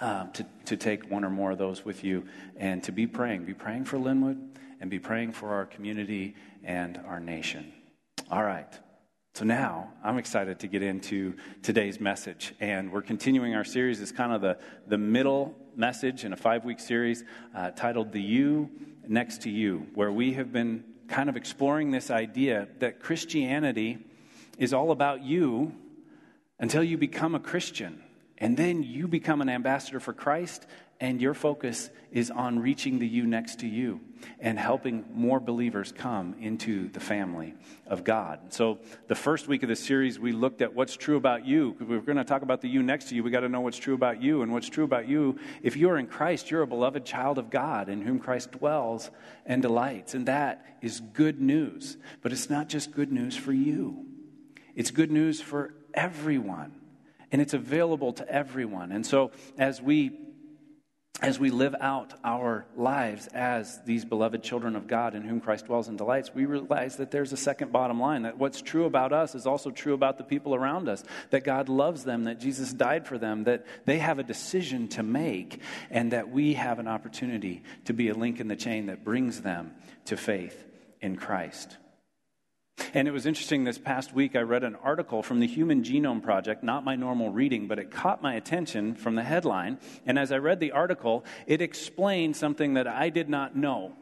um, 0.00 0.30
to, 0.32 0.46
to 0.66 0.76
take 0.76 1.10
one 1.10 1.24
or 1.24 1.30
more 1.30 1.52
of 1.52 1.58
those 1.58 1.84
with 1.84 2.04
you 2.04 2.26
and 2.56 2.82
to 2.84 2.92
be 2.92 3.06
praying. 3.06 3.44
Be 3.44 3.54
praying 3.54 3.86
for 3.86 3.98
Linwood 3.98 4.38
and 4.80 4.90
be 4.90 4.98
praying 4.98 5.32
for 5.32 5.54
our 5.54 5.66
community 5.66 6.36
and 6.62 7.00
our 7.06 7.20
nation. 7.20 7.72
All 8.30 8.44
right. 8.44 8.68
So 9.36 9.44
now 9.44 9.92
I'm 10.02 10.16
excited 10.16 10.60
to 10.60 10.66
get 10.66 10.82
into 10.82 11.34
today's 11.62 12.00
message. 12.00 12.54
And 12.58 12.90
we're 12.90 13.02
continuing 13.02 13.54
our 13.54 13.64
series. 13.64 14.00
It's 14.00 14.10
kind 14.10 14.32
of 14.32 14.40
the, 14.40 14.56
the 14.86 14.96
middle 14.96 15.54
message 15.76 16.24
in 16.24 16.32
a 16.32 16.36
five 16.38 16.64
week 16.64 16.80
series 16.80 17.22
uh, 17.54 17.72
titled 17.72 18.12
The 18.12 18.22
You 18.22 18.70
Next 19.06 19.42
to 19.42 19.50
You, 19.50 19.88
where 19.92 20.10
we 20.10 20.32
have 20.32 20.54
been 20.54 20.84
kind 21.08 21.28
of 21.28 21.36
exploring 21.36 21.90
this 21.90 22.10
idea 22.10 22.68
that 22.78 22.98
Christianity 22.98 23.98
is 24.56 24.72
all 24.72 24.90
about 24.90 25.22
you 25.22 25.74
until 26.58 26.82
you 26.82 26.96
become 26.96 27.34
a 27.34 27.40
Christian. 27.40 28.02
And 28.38 28.56
then 28.56 28.82
you 28.82 29.06
become 29.06 29.42
an 29.42 29.50
ambassador 29.50 30.00
for 30.00 30.14
Christ, 30.14 30.66
and 30.98 31.20
your 31.20 31.34
focus 31.34 31.90
is 32.10 32.30
on 32.30 32.58
reaching 32.58 32.98
the 32.98 33.06
you 33.06 33.26
next 33.26 33.60
to 33.60 33.66
you 33.66 34.00
and 34.40 34.58
helping 34.58 35.04
more 35.12 35.38
believers 35.38 35.92
come 35.92 36.34
into 36.40 36.88
the 36.88 37.00
family 37.00 37.54
of 37.86 38.02
God. 38.02 38.54
So, 38.54 38.78
the 39.06 39.14
first 39.14 39.46
week 39.46 39.62
of 39.62 39.68
the 39.68 39.76
series, 39.76 40.18
we 40.18 40.32
looked 40.32 40.62
at 40.62 40.74
what's 40.74 40.96
true 40.96 41.16
about 41.16 41.44
you. 41.44 41.76
We're 41.78 42.00
going 42.00 42.16
to 42.16 42.24
talk 42.24 42.40
about 42.40 42.62
the 42.62 42.68
you 42.68 42.82
next 42.82 43.10
to 43.10 43.14
you, 43.14 43.22
we 43.22 43.30
got 43.30 43.40
to 43.40 43.48
know 43.48 43.60
what's 43.60 43.76
true 43.76 43.94
about 43.94 44.22
you. 44.22 44.42
And 44.42 44.52
what's 44.52 44.68
true 44.68 44.84
about 44.84 45.06
you, 45.06 45.38
if 45.62 45.76
you 45.76 45.90
are 45.90 45.98
in 45.98 46.06
Christ, 46.06 46.50
you're 46.50 46.62
a 46.62 46.66
beloved 46.66 47.04
child 47.04 47.38
of 47.38 47.50
God 47.50 47.88
in 47.90 48.00
whom 48.00 48.18
Christ 48.18 48.52
dwells 48.52 49.10
and 49.44 49.60
delights. 49.60 50.14
And 50.14 50.26
that 50.26 50.78
is 50.80 51.00
good 51.00 51.40
news. 51.40 51.98
But 52.22 52.32
it's 52.32 52.48
not 52.48 52.68
just 52.68 52.92
good 52.92 53.12
news 53.12 53.36
for 53.36 53.52
you, 53.52 54.06
it's 54.74 54.90
good 54.90 55.10
news 55.10 55.40
for 55.40 55.74
everyone. 55.92 56.72
And 57.32 57.42
it's 57.42 57.54
available 57.54 58.12
to 58.14 58.28
everyone. 58.28 58.92
And 58.92 59.04
so, 59.04 59.32
as 59.58 59.82
we 59.82 60.25
as 61.22 61.38
we 61.38 61.50
live 61.50 61.74
out 61.80 62.12
our 62.24 62.66
lives 62.76 63.26
as 63.28 63.80
these 63.86 64.04
beloved 64.04 64.42
children 64.42 64.76
of 64.76 64.86
God 64.86 65.14
in 65.14 65.22
whom 65.22 65.40
Christ 65.40 65.64
dwells 65.64 65.88
and 65.88 65.96
delights, 65.96 66.34
we 66.34 66.44
realize 66.44 66.96
that 66.96 67.10
there's 67.10 67.32
a 67.32 67.38
second 67.38 67.72
bottom 67.72 67.98
line 67.98 68.22
that 68.22 68.36
what's 68.36 68.60
true 68.60 68.84
about 68.84 69.14
us 69.14 69.34
is 69.34 69.46
also 69.46 69.70
true 69.70 69.94
about 69.94 70.18
the 70.18 70.24
people 70.24 70.54
around 70.54 70.90
us, 70.90 71.02
that 71.30 71.42
God 71.42 71.70
loves 71.70 72.04
them, 72.04 72.24
that 72.24 72.38
Jesus 72.38 72.72
died 72.72 73.06
for 73.06 73.16
them, 73.16 73.44
that 73.44 73.64
they 73.86 73.98
have 73.98 74.18
a 74.18 74.22
decision 74.22 74.88
to 74.88 75.02
make, 75.02 75.60
and 75.90 76.12
that 76.12 76.28
we 76.28 76.52
have 76.52 76.78
an 76.78 76.88
opportunity 76.88 77.62
to 77.86 77.94
be 77.94 78.10
a 78.10 78.14
link 78.14 78.38
in 78.38 78.48
the 78.48 78.56
chain 78.56 78.86
that 78.86 79.02
brings 79.02 79.40
them 79.40 79.74
to 80.04 80.18
faith 80.18 80.64
in 81.00 81.16
Christ. 81.16 81.78
And 82.96 83.06
it 83.06 83.10
was 83.10 83.26
interesting 83.26 83.64
this 83.64 83.76
past 83.76 84.14
week, 84.14 84.34
I 84.34 84.40
read 84.40 84.64
an 84.64 84.74
article 84.76 85.22
from 85.22 85.38
the 85.38 85.46
Human 85.46 85.82
Genome 85.82 86.22
Project, 86.22 86.64
not 86.64 86.82
my 86.82 86.96
normal 86.96 87.28
reading, 87.28 87.68
but 87.68 87.78
it 87.78 87.90
caught 87.90 88.22
my 88.22 88.36
attention 88.36 88.94
from 88.94 89.16
the 89.16 89.22
headline. 89.22 89.78
And 90.06 90.18
as 90.18 90.32
I 90.32 90.38
read 90.38 90.60
the 90.60 90.72
article, 90.72 91.22
it 91.46 91.60
explained 91.60 92.36
something 92.36 92.72
that 92.72 92.86
I 92.86 93.10
did 93.10 93.28
not 93.28 93.54
know. 93.54 93.92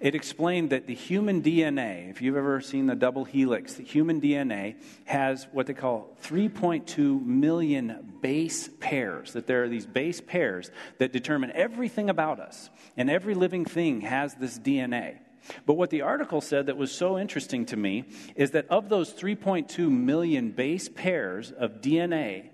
It 0.00 0.16
explained 0.16 0.70
that 0.70 0.88
the 0.88 0.94
human 0.94 1.40
DNA, 1.40 2.10
if 2.10 2.20
you've 2.20 2.36
ever 2.36 2.60
seen 2.60 2.86
the 2.86 2.96
double 2.96 3.24
helix, 3.24 3.74
the 3.74 3.84
human 3.84 4.20
DNA 4.20 4.74
has 5.04 5.46
what 5.52 5.68
they 5.68 5.74
call 5.74 6.16
3.2 6.24 7.24
million 7.24 8.14
base 8.20 8.68
pairs, 8.80 9.34
that 9.34 9.46
there 9.46 9.62
are 9.62 9.68
these 9.68 9.86
base 9.86 10.20
pairs 10.20 10.72
that 10.98 11.12
determine 11.12 11.52
everything 11.52 12.10
about 12.10 12.40
us. 12.40 12.70
And 12.96 13.08
every 13.08 13.34
living 13.34 13.64
thing 13.64 14.00
has 14.00 14.34
this 14.34 14.58
DNA. 14.58 15.18
But 15.66 15.74
what 15.74 15.90
the 15.90 16.02
article 16.02 16.40
said 16.40 16.66
that 16.66 16.76
was 16.76 16.92
so 16.92 17.18
interesting 17.18 17.66
to 17.66 17.76
me 17.76 18.04
is 18.36 18.52
that 18.52 18.68
of 18.68 18.88
those 18.88 19.12
3.2 19.12 19.90
million 19.90 20.50
base 20.50 20.88
pairs 20.88 21.50
of 21.50 21.80
DNA, 21.80 22.50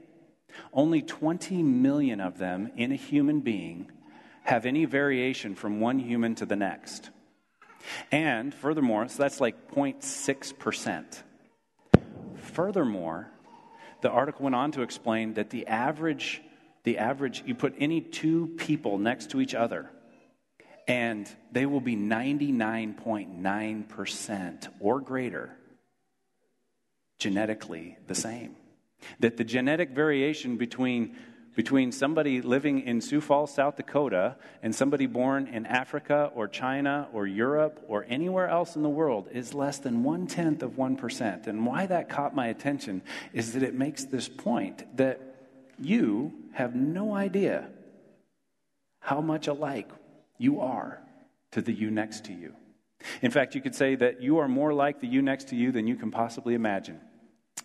only 0.73 1.03
20 1.03 1.63
million 1.63 2.21
of 2.21 2.39
them 2.39 2.71
in 2.77 2.93
a 2.93 2.97
human 2.97 3.41
being 3.41 3.91
have 4.43 4.65
any 4.65 4.87
variation 4.87 5.55
from 5.55 5.81
one 5.81 5.99
human 5.99 6.35
to 6.37 6.47
the 6.47 6.57
next. 6.57 7.11
And 8.11 8.55
furthermore, 8.55 9.09
so 9.09 9.23
that's 9.23 9.41
like 9.41 9.71
0.6%. 9.71 11.23
Furthermore, 12.37 13.31
the 14.01 14.11
article 14.11 14.45
went 14.45 14.55
on 14.55 14.73
to 14.73 14.83
explain 14.83 15.35
that 15.35 15.51
the 15.51 15.67
average, 15.67 16.43
the 16.85 16.99
average, 16.99 17.43
you 17.47 17.55
put 17.55 17.75
any 17.79 18.01
two 18.01 18.49
people 18.57 18.99
next 18.99 19.31
to 19.31 19.41
each 19.41 19.55
other, 19.55 19.91
and 20.89 21.31
they 21.53 21.67
will 21.67 21.83
be 21.83 21.95
99.9% 21.95 24.69
or 24.81 25.01
greater 25.01 25.55
genetically 27.19 27.99
the 28.07 28.15
same. 28.15 28.57
That 29.21 29.37
the 29.37 29.45
genetic 29.45 29.91
variation 29.91 30.57
between, 30.57 31.15
between 31.55 31.93
somebody 31.93 32.41
living 32.41 32.81
in 32.81 33.03
Sioux 33.03 33.21
Falls, 33.21 33.55
South 33.55 33.77
Dakota, 33.77 34.37
and 34.63 34.75
somebody 34.75 35.05
born 35.07 35.47
in 35.49 35.67
Africa 35.67 36.33
or 36.35 36.49
China 36.49 37.09
or 37.13 37.27
Europe 37.27 37.85
or 37.87 38.07
anywhere 38.09 38.49
else 38.49 38.75
in 38.75 38.83
the 38.83 38.89
world 38.89 39.29
is 39.31 39.53
less 39.53 39.77
than 39.79 40.03
one 40.03 40.27
tenth 40.27 40.63
of 40.63 40.71
1%. 40.73 41.47
And 41.47 41.67
why 41.67 41.85
that 41.85 42.09
caught 42.09 42.35
my 42.35 42.47
attention 42.47 43.03
is 43.35 43.53
that 43.53 43.63
it 43.63 43.75
makes 43.75 44.07
this 44.07 44.27
point 44.27 44.97
that 44.97 45.21
you 45.79 46.33
have 46.55 46.75
no 46.75 47.15
idea 47.15 47.69
how 49.01 49.21
much 49.21 49.49
alike 49.49 49.91
you 50.39 50.61
are 50.61 51.03
to 51.53 51.63
the 51.63 51.73
you 51.73 51.91
next 51.91 52.25
to 52.27 52.33
you. 52.33 52.55
In 53.23 53.31
fact, 53.31 53.55
you 53.55 53.61
could 53.61 53.75
say 53.75 53.95
that 53.95 54.23
you 54.23 54.39
are 54.39 54.49
more 54.49 54.73
like 54.73 55.01
the 55.01 55.07
you 55.07 55.23
next 55.23 55.49
to 55.49 55.57
you 55.57 55.71
than 55.73 55.87
you 55.87 55.97
can 55.97 56.11
possibly 56.11 56.55
imagine. 56.55 57.01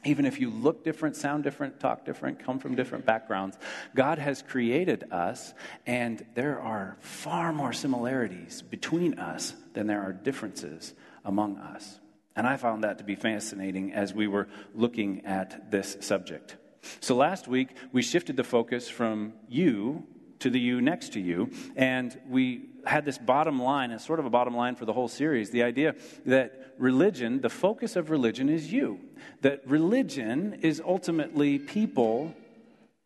Even 0.06 0.26
if 0.26 0.40
you 0.40 0.50
look 0.50 0.84
different, 0.84 1.16
sound 1.16 1.44
different, 1.44 1.80
talk 1.80 2.06
different, 2.06 2.40
come 2.40 2.60
from 2.60 2.76
different 2.76 3.06
backgrounds, 3.06 3.58
God 3.96 4.20
has 4.20 4.42
created 4.42 5.06
us, 5.12 5.54
and 5.86 6.26
there 6.36 6.60
are 6.60 6.98
far 7.00 7.54
more 7.54 7.72
similarities 7.72 8.62
between 8.62 9.18
us 9.18 9.54
than 9.74 9.88
there 9.88 10.02
are 10.02 10.12
differences 10.12 10.94
among 11.24 11.58
us. 11.58 12.00
And 12.36 12.46
I 12.46 12.58
found 12.58 12.84
that 12.84 12.98
to 12.98 13.04
be 13.04 13.16
fascinating 13.16 13.94
as 13.94 14.14
we 14.14 14.28
were 14.28 14.48
looking 14.74 15.26
at 15.26 15.72
this 15.72 15.98
subject. 16.02 16.58
So 17.00 17.16
last 17.16 17.48
week, 17.48 17.70
we 17.94 18.02
shifted 18.02 18.36
the 18.36 18.44
focus 18.44 18.90
from 18.90 19.34
you 19.48 20.06
to 20.44 20.50
the 20.50 20.60
you 20.60 20.82
next 20.82 21.14
to 21.14 21.20
you. 21.20 21.50
And 21.76 22.18
we 22.30 22.70
had 22.86 23.06
this 23.06 23.18
bottom 23.18 23.62
line, 23.62 23.92
it's 23.92 24.06
sort 24.06 24.20
of 24.20 24.26
a 24.26 24.30
bottom 24.30 24.56
line 24.56 24.76
for 24.76 24.86
the 24.86 24.94
whole 24.94 25.08
series 25.08 25.50
the 25.50 25.64
idea 25.64 25.96
that 26.26 26.74
religion, 26.78 27.42
the 27.42 27.50
focus 27.50 27.96
of 27.96 28.10
religion 28.10 28.50
is 28.50 28.72
you. 28.72 29.00
That 29.42 29.66
religion 29.68 30.60
is 30.62 30.82
ultimately 30.86 31.60
people 31.60 32.36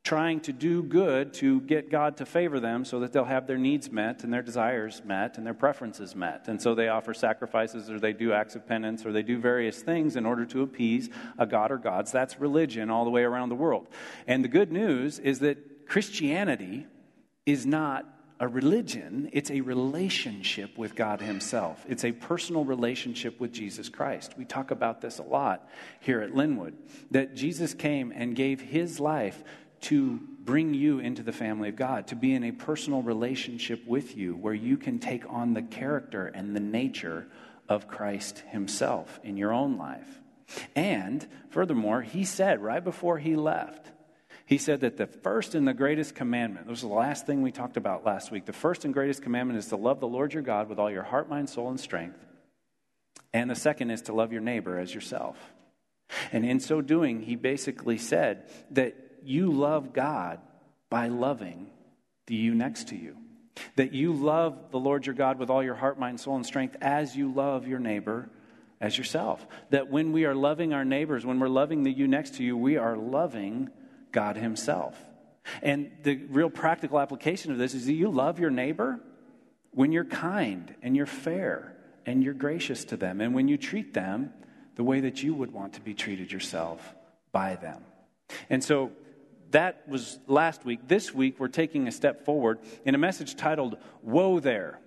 trying 0.04 0.40
to 0.40 0.54
do 0.54 0.82
good 0.82 1.34
to 1.34 1.60
get 1.62 1.92
God 1.92 2.16
to 2.18 2.26
favor 2.26 2.60
them 2.60 2.86
so 2.86 3.02
that 3.02 3.12
they'll 3.12 3.26
have 3.26 3.46
their 3.46 3.58
needs 3.58 3.92
met 3.92 4.24
and 4.24 4.34
their 4.34 4.42
desires 4.42 5.02
met 5.04 5.38
and 5.38 5.46
their 5.46 5.54
preferences 5.54 6.16
met. 6.16 6.48
And 6.48 6.62
so 6.62 6.74
they 6.74 6.88
offer 6.88 7.14
sacrifices 7.14 7.90
or 7.90 8.00
they 8.00 8.14
do 8.14 8.32
acts 8.32 8.56
of 8.56 8.66
penance 8.66 9.06
or 9.06 9.12
they 9.12 9.22
do 9.22 9.38
various 9.38 9.82
things 9.82 10.16
in 10.16 10.26
order 10.26 10.46
to 10.46 10.62
appease 10.62 11.10
a 11.38 11.46
God 11.46 11.72
or 11.72 11.78
gods. 11.78 12.12
That's 12.12 12.40
religion 12.40 12.90
all 12.90 13.04
the 13.04 13.12
way 13.12 13.24
around 13.24 13.50
the 13.50 13.56
world. 13.56 13.90
And 14.26 14.44
the 14.44 14.48
good 14.48 14.72
news 14.72 15.20
is 15.20 15.40
that 15.40 15.88
Christianity 15.88 16.88
is 17.48 17.66
not 17.66 18.06
a 18.40 18.48
religion, 18.48 19.30
it's 19.34 19.50
a 19.50 19.62
relationship 19.62 20.78
with 20.78 20.94
God 20.94 21.22
Himself. 21.22 21.84
It's 21.90 22.06
a 22.06 22.12
personal 22.12 22.66
relationship 22.66 23.40
with 23.40 23.52
Jesus 23.52 23.90
Christ. 23.90 24.36
We 24.38 24.46
talk 24.46 24.70
about 24.70 25.02
this 25.02 25.18
a 25.18 25.24
lot 25.24 25.68
here 26.02 26.22
at 26.22 26.36
Linwood 26.36 26.78
that 27.10 27.34
Jesus 27.34 27.74
came 27.74 28.12
and 28.16 28.36
gave 28.36 28.62
His 28.62 29.00
life 29.00 29.44
to 29.80 30.20
bring 30.42 30.74
you 30.74 31.00
into 31.00 31.24
the 31.24 31.32
family 31.32 31.70
of 31.70 31.78
God, 31.78 32.08
to 32.08 32.16
be 32.16 32.34
in 32.34 32.44
a 32.44 32.52
personal 32.52 33.02
relationship 33.02 33.88
with 33.88 34.16
you 34.16 34.36
where 34.36 34.54
you 34.54 34.78
can 34.78 35.00
take 35.00 35.24
on 35.28 35.54
the 35.54 35.64
character 35.64 36.28
and 36.28 36.56
the 36.56 36.60
nature 36.60 37.28
of 37.68 37.88
Christ 37.88 38.44
Himself 38.50 39.20
in 39.24 39.38
your 39.38 39.54
own 39.54 39.78
life. 39.78 40.20
And 40.76 41.26
furthermore, 41.50 42.02
He 42.02 42.24
said 42.24 42.62
right 42.62 42.84
before 42.84 43.18
He 43.18 43.36
left, 43.36 43.92
he 44.48 44.58
said 44.58 44.80
that 44.80 44.96
the 44.96 45.08
first 45.08 45.56
and 45.56 45.68
the 45.68 45.74
greatest 45.74 46.16
commandment, 46.16 46.68
this 46.68 46.72
was 46.72 46.82
the 46.82 46.88
last 46.88 47.26
thing 47.26 47.42
we 47.42 47.52
talked 47.52 47.76
about 47.76 48.06
last 48.06 48.32
week, 48.32 48.46
the 48.46 48.54
first 48.54 48.86
and 48.86 48.94
greatest 48.94 49.22
commandment 49.22 49.60
is 49.60 49.68
to 49.68 49.76
love 49.76 50.00
the 50.00 50.08
Lord 50.08 50.34
your 50.34 50.42
God 50.42 50.70
with 50.70 50.80
all 50.80 50.90
your 50.90 51.04
heart, 51.04 51.30
mind, 51.30 51.50
soul, 51.50 51.70
and 51.70 51.78
strength. 51.78 52.18
And 53.34 53.50
the 53.50 53.56
second 53.56 53.92
is 53.92 54.04
to 54.04 54.14
love 54.14 54.32
your 54.32 54.40
neighbor 54.40 54.80
as 54.80 54.96
yourself. 54.96 55.38
And 56.32 56.46
in 56.46 56.62
so 56.62 56.80
doing, 56.80 57.22
he 57.22 57.36
basically 57.36 57.98
said 57.98 58.50
that 58.72 58.96
you 59.22 59.52
love 59.52 59.92
God 59.92 60.40
by 60.90 61.10
loving 61.10 61.68
the 62.28 62.36
you 62.36 62.56
next 62.56 62.88
to 62.88 62.96
you. 62.96 63.18
That 63.76 63.92
you 63.92 64.14
love 64.14 64.72
the 64.72 64.80
Lord 64.80 65.06
your 65.06 65.16
God 65.16 65.40
with 65.40 65.50
all 65.50 65.62
your 65.62 65.76
heart, 65.76 66.00
mind, 66.00 66.22
soul, 66.22 66.38
and 66.38 66.46
strength 66.46 66.78
as 66.80 67.18
you 67.18 67.34
love 67.34 67.68
your 67.68 67.80
neighbor 67.80 68.30
as 68.80 68.98
yourself. 68.98 69.46
That 69.72 69.90
when 69.90 70.14
we 70.14 70.24
are 70.24 70.36
loving 70.36 70.72
our 70.72 70.86
neighbors, 70.86 71.26
when 71.26 71.42
we're 71.42 71.50
loving 71.50 71.84
the 71.84 71.92
you 71.92 72.08
next 72.08 72.36
to 72.36 72.46
you, 72.46 72.56
we 72.56 72.78
are 72.78 72.96
loving 72.96 73.72
God 74.18 74.36
Himself. 74.36 74.98
And 75.62 75.92
the 76.02 76.16
real 76.16 76.50
practical 76.50 77.00
application 77.00 77.52
of 77.52 77.60
this 77.60 77.76
is 77.76 77.86
that 77.86 77.94
you 77.94 78.10
love 78.10 78.40
your 78.40 78.50
neighbor 78.50 79.00
when 79.70 79.92
you're 79.92 80.06
kind 80.06 80.74
and 80.82 80.96
you're 80.96 81.06
fair 81.06 81.78
and 82.08 82.24
you're 82.24 82.34
gracious 82.34 82.84
to 82.86 82.98
them, 82.98 83.22
and 83.22 83.36
when 83.36 83.48
you 83.48 83.58
treat 83.58 83.94
them 83.94 84.34
the 84.74 84.84
way 84.84 85.02
that 85.02 85.22
you 85.22 85.36
would 85.36 85.54
want 85.54 85.74
to 85.74 85.82
be 85.82 85.94
treated 85.94 86.32
yourself 86.32 86.96
by 87.32 87.58
them. 87.58 87.84
And 88.50 88.64
so 88.64 88.92
that 89.52 89.88
was 89.88 90.18
last 90.26 90.66
week. 90.66 90.88
This 90.88 91.14
week, 91.14 91.40
we're 91.40 91.48
taking 91.48 91.88
a 91.88 91.92
step 91.92 92.26
forward 92.26 92.58
in 92.86 92.96
a 92.96 92.98
message 92.98 93.36
titled 93.36 93.78
Whoa 94.02 94.40
There. 94.40 94.80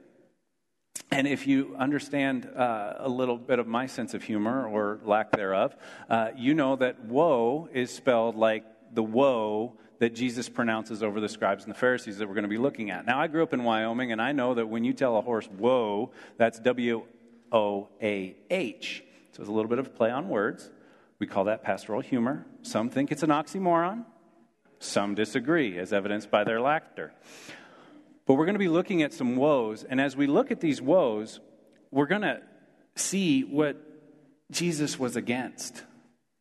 And 1.13 1.29
if 1.29 1.47
you 1.47 1.77
understand 1.79 2.47
uh, 2.47 2.95
a 2.99 3.09
little 3.09 3.39
bit 3.39 3.61
of 3.61 3.69
my 3.69 3.87
sense 3.87 4.13
of 4.13 4.25
humor 4.25 4.67
or 4.67 4.99
lack 5.05 5.31
thereof, 5.31 5.77
uh, 6.09 6.31
you 6.37 6.55
know 6.55 6.75
that 6.77 7.05
woe 7.05 7.69
is 7.73 7.95
spelled 7.95 8.35
like 8.35 8.65
the 8.93 9.03
woe 9.03 9.77
that 9.99 10.15
Jesus 10.15 10.49
pronounces 10.49 11.03
over 11.03 11.21
the 11.21 11.29
scribes 11.29 11.65
and 11.65 11.75
the 11.75 11.79
Pharisees 11.79 12.19
that 12.19 12.27
we're 12.27 12.35
going 12.35 12.45
to 12.45 12.49
be 12.49 12.59
looking 12.59 12.91
at. 12.91 13.05
Now, 13.05 13.21
I 13.21 13.27
grew 13.27 13.43
up 13.43 13.53
in 13.53 13.63
Wyoming, 13.65 14.13
and 14.13 14.21
I 14.21 14.33
know 14.33 14.55
that 14.55 14.67
when 14.67 14.83
you 14.83 14.93
tell 14.93 15.19
a 15.19 15.21
horse 15.21 15.47
whoa, 15.47 16.13
that's 16.39 16.59
W 16.61 17.03
O 17.53 17.89
A 18.01 18.37
H. 18.49 19.05
So 19.33 19.43
it's 19.43 19.49
a 19.49 19.53
little 19.53 19.69
bit 19.69 19.79
of 19.79 19.87
a 19.87 19.91
play 19.91 20.11
on 20.11 20.29
words. 20.29 20.71
We 21.19 21.27
call 21.27 21.45
that 21.45 21.63
pastoral 21.63 22.01
humor. 22.01 22.47
Some 22.63 22.89
think 22.89 23.13
it's 23.13 23.23
an 23.23 23.31
oxymoron, 23.31 24.07
some 24.79 25.15
disagree, 25.15 25.79
as 25.79 25.93
evidenced 25.93 26.31
by 26.31 26.45
their 26.45 26.61
laughter. 26.61 27.13
But 28.27 28.35
we're 28.35 28.47
going 28.47 28.55
to 28.55 28.61
be 28.61 28.69
looking 28.69 29.03
at 29.03 29.13
some 29.13 29.37
woes, 29.37 29.85
and 29.85 30.01
as 30.01 30.17
we 30.17 30.27
look 30.27 30.51
at 30.51 30.61
these 30.61 30.81
woes, 30.81 31.41
we're 31.91 32.07
going 32.07 32.23
to 32.23 32.41
see 32.95 33.43
what 33.43 33.77
Jesus 34.51 34.99
was 34.99 35.17
against. 35.17 35.83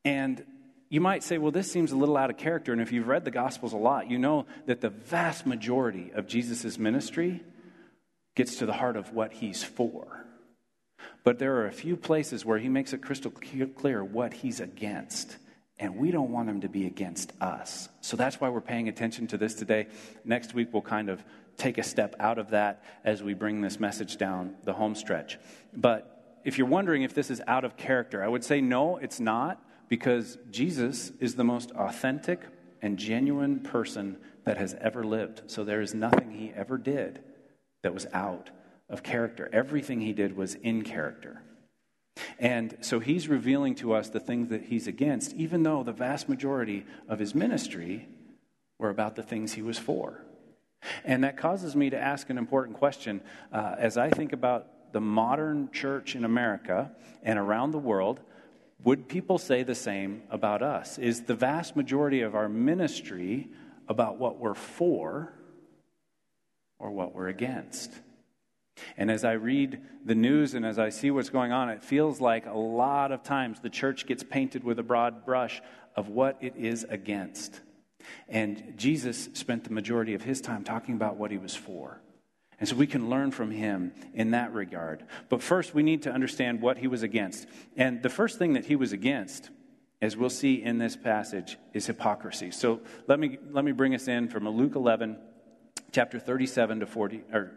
And 0.05 0.45
you 0.89 1.01
might 1.01 1.23
say, 1.23 1.37
well, 1.37 1.51
this 1.51 1.71
seems 1.71 1.91
a 1.91 1.95
little 1.95 2.17
out 2.17 2.29
of 2.29 2.37
character. 2.37 2.73
And 2.73 2.81
if 2.81 2.91
you've 2.91 3.07
read 3.07 3.23
the 3.23 3.31
Gospels 3.31 3.73
a 3.73 3.77
lot, 3.77 4.09
you 4.09 4.17
know 4.17 4.45
that 4.65 4.81
the 4.81 4.89
vast 4.89 5.45
majority 5.45 6.11
of 6.13 6.27
Jesus' 6.27 6.77
ministry 6.79 7.41
gets 8.35 8.55
to 8.57 8.65
the 8.65 8.73
heart 8.73 8.95
of 8.97 9.13
what 9.13 9.33
he's 9.33 9.63
for. 9.63 10.25
But 11.23 11.37
there 11.37 11.57
are 11.57 11.67
a 11.67 11.71
few 11.71 11.95
places 11.95 12.43
where 12.43 12.57
he 12.57 12.69
makes 12.69 12.93
it 12.93 13.01
crystal 13.01 13.31
clear 13.31 14.03
what 14.03 14.33
he's 14.33 14.59
against. 14.59 15.37
and 15.79 15.95
we 15.95 16.11
don't 16.11 16.31
want 16.31 16.49
him 16.49 16.61
to 16.61 16.69
be 16.69 16.85
against 16.85 17.31
us. 17.41 17.87
So 18.01 18.17
that's 18.17 18.39
why 18.41 18.49
we're 18.49 18.59
paying 18.61 18.89
attention 18.89 19.27
to 19.27 19.37
this 19.37 19.53
today. 19.55 19.87
Next 20.25 20.53
week, 20.53 20.69
we'll 20.73 20.81
kind 20.81 21.09
of 21.09 21.23
take 21.57 21.77
a 21.77 21.83
step 21.83 22.15
out 22.19 22.37
of 22.37 22.49
that 22.51 22.83
as 23.05 23.23
we 23.23 23.33
bring 23.33 23.61
this 23.61 23.79
message 23.79 24.17
down 24.17 24.55
the 24.63 24.73
home 24.73 24.93
stretch. 24.93 25.39
But 25.73 26.41
if 26.43 26.57
you're 26.57 26.67
wondering 26.67 27.03
if 27.03 27.13
this 27.13 27.31
is 27.31 27.41
out 27.47 27.63
of 27.63 27.77
character, 27.77 28.21
I 28.23 28.27
would 28.27 28.43
say 28.43 28.59
no, 28.59 28.97
it's 28.97 29.19
not, 29.19 29.63
because 29.89 30.37
Jesus 30.51 31.11
is 31.19 31.35
the 31.35 31.43
most 31.43 31.71
authentic 31.71 32.41
and 32.81 32.97
genuine 32.97 33.59
person 33.59 34.17
that 34.45 34.57
has 34.57 34.75
ever 34.79 35.03
lived. 35.03 35.41
So 35.47 35.63
there 35.63 35.81
is 35.81 35.93
nothing 35.93 36.31
he 36.31 36.53
ever 36.55 36.77
did 36.77 37.21
that 37.83 37.93
was 37.93 38.07
out 38.13 38.49
of 38.89 39.03
character. 39.03 39.49
Everything 39.51 40.01
he 40.01 40.13
did 40.13 40.37
was 40.37 40.55
in 40.55 40.83
character. 40.83 41.41
And 42.37 42.77
so 42.81 42.99
he's 42.99 43.27
revealing 43.27 43.75
to 43.75 43.93
us 43.93 44.09
the 44.09 44.19
things 44.19 44.49
that 44.49 44.65
he's 44.65 44.87
against, 44.87 45.33
even 45.33 45.63
though 45.63 45.83
the 45.83 45.91
vast 45.91 46.29
majority 46.29 46.85
of 47.07 47.19
his 47.19 47.33
ministry 47.33 48.07
were 48.77 48.89
about 48.89 49.15
the 49.15 49.23
things 49.23 49.53
he 49.53 49.61
was 49.61 49.77
for. 49.77 50.23
And 51.03 51.23
that 51.23 51.37
causes 51.37 51.75
me 51.75 51.89
to 51.89 51.97
ask 51.97 52.29
an 52.29 52.37
important 52.37 52.77
question. 52.77 53.21
Uh, 53.51 53.75
as 53.77 53.97
I 53.97 54.09
think 54.09 54.33
about 54.33 54.93
the 54.93 55.01
modern 55.01 55.69
church 55.71 56.15
in 56.15 56.23
America 56.23 56.91
and 57.21 57.37
around 57.37 57.71
the 57.71 57.79
world, 57.79 58.21
would 58.83 59.07
people 59.07 59.37
say 59.37 59.63
the 59.63 59.75
same 59.75 60.23
about 60.29 60.61
us? 60.61 60.97
Is 60.97 61.23
the 61.23 61.35
vast 61.35 61.75
majority 61.75 62.21
of 62.21 62.35
our 62.35 62.47
ministry 62.47 63.49
about 63.87 64.17
what 64.17 64.39
we're 64.39 64.53
for 64.53 65.33
or 66.79 66.91
what 66.91 67.13
we're 67.13 67.27
against? 67.27 67.91
And 68.97 69.11
as 69.11 69.25
I 69.25 69.33
read 69.33 69.81
the 70.05 70.15
news 70.15 70.53
and 70.53 70.65
as 70.65 70.79
I 70.79 70.89
see 70.89 71.11
what's 71.11 71.29
going 71.29 71.51
on, 71.51 71.69
it 71.69 71.83
feels 71.83 72.21
like 72.21 72.45
a 72.45 72.57
lot 72.57 73.11
of 73.11 73.23
times 73.23 73.59
the 73.59 73.69
church 73.69 74.05
gets 74.05 74.23
painted 74.23 74.63
with 74.63 74.79
a 74.79 74.83
broad 74.83 75.25
brush 75.25 75.61
of 75.95 76.07
what 76.07 76.37
it 76.39 76.55
is 76.55 76.85
against. 76.89 77.59
And 78.29 78.73
Jesus 78.77 79.29
spent 79.33 79.65
the 79.65 79.73
majority 79.73 80.13
of 80.13 80.23
his 80.23 80.39
time 80.39 80.63
talking 80.63 80.95
about 80.95 81.17
what 81.17 81.31
he 81.31 81.37
was 81.37 81.55
for. 81.55 81.99
And 82.59 82.67
so 82.67 82.75
we 82.75 82.87
can 82.87 83.09
learn 83.09 83.31
from 83.31 83.51
him 83.51 83.93
in 84.13 84.31
that 84.31 84.53
regard. 84.53 85.05
But 85.29 85.41
first, 85.41 85.73
we 85.73 85.83
need 85.83 86.03
to 86.03 86.11
understand 86.11 86.61
what 86.61 86.77
he 86.77 86.87
was 86.87 87.03
against. 87.03 87.47
And 87.77 88.03
the 88.03 88.09
first 88.09 88.37
thing 88.37 88.53
that 88.53 88.65
he 88.65 88.75
was 88.75 88.91
against, 88.91 89.49
as 90.01 90.17
we'll 90.17 90.29
see 90.29 90.61
in 90.61 90.77
this 90.77 90.95
passage, 90.95 91.57
is 91.73 91.85
hypocrisy. 91.85 92.51
So 92.51 92.81
let 93.07 93.19
me, 93.19 93.37
let 93.51 93.63
me 93.63 93.71
bring 93.71 93.95
us 93.95 94.07
in 94.07 94.27
from 94.27 94.47
Luke 94.47 94.75
11, 94.75 95.17
chapter 95.91 96.19
37 96.19 96.81
to 96.81 96.85
40, 96.85 97.23
or 97.31 97.51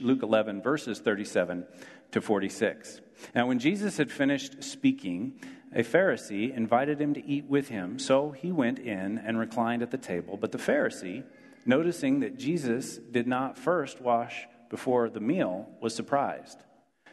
Luke 0.00 0.22
11, 0.22 0.62
verses 0.62 1.00
37 1.00 1.66
to 2.12 2.20
46. 2.20 3.00
Now, 3.34 3.46
when 3.46 3.58
Jesus 3.58 3.96
had 3.96 4.10
finished 4.10 4.62
speaking, 4.62 5.40
a 5.74 5.82
Pharisee 5.82 6.54
invited 6.56 7.00
him 7.00 7.14
to 7.14 7.24
eat 7.26 7.44
with 7.44 7.68
him. 7.68 7.98
So 7.98 8.30
he 8.30 8.50
went 8.50 8.78
in 8.78 9.18
and 9.18 9.38
reclined 9.38 9.82
at 9.82 9.90
the 9.90 9.98
table. 9.98 10.36
But 10.36 10.52
the 10.52 10.58
Pharisee, 10.58 11.24
noticing 11.68 12.20
that 12.20 12.38
Jesus 12.38 12.96
did 12.96 13.26
not 13.26 13.58
first 13.58 14.00
wash 14.00 14.46
before 14.70 15.08
the 15.10 15.20
meal, 15.20 15.68
was 15.80 15.94
surprised. 15.94 16.58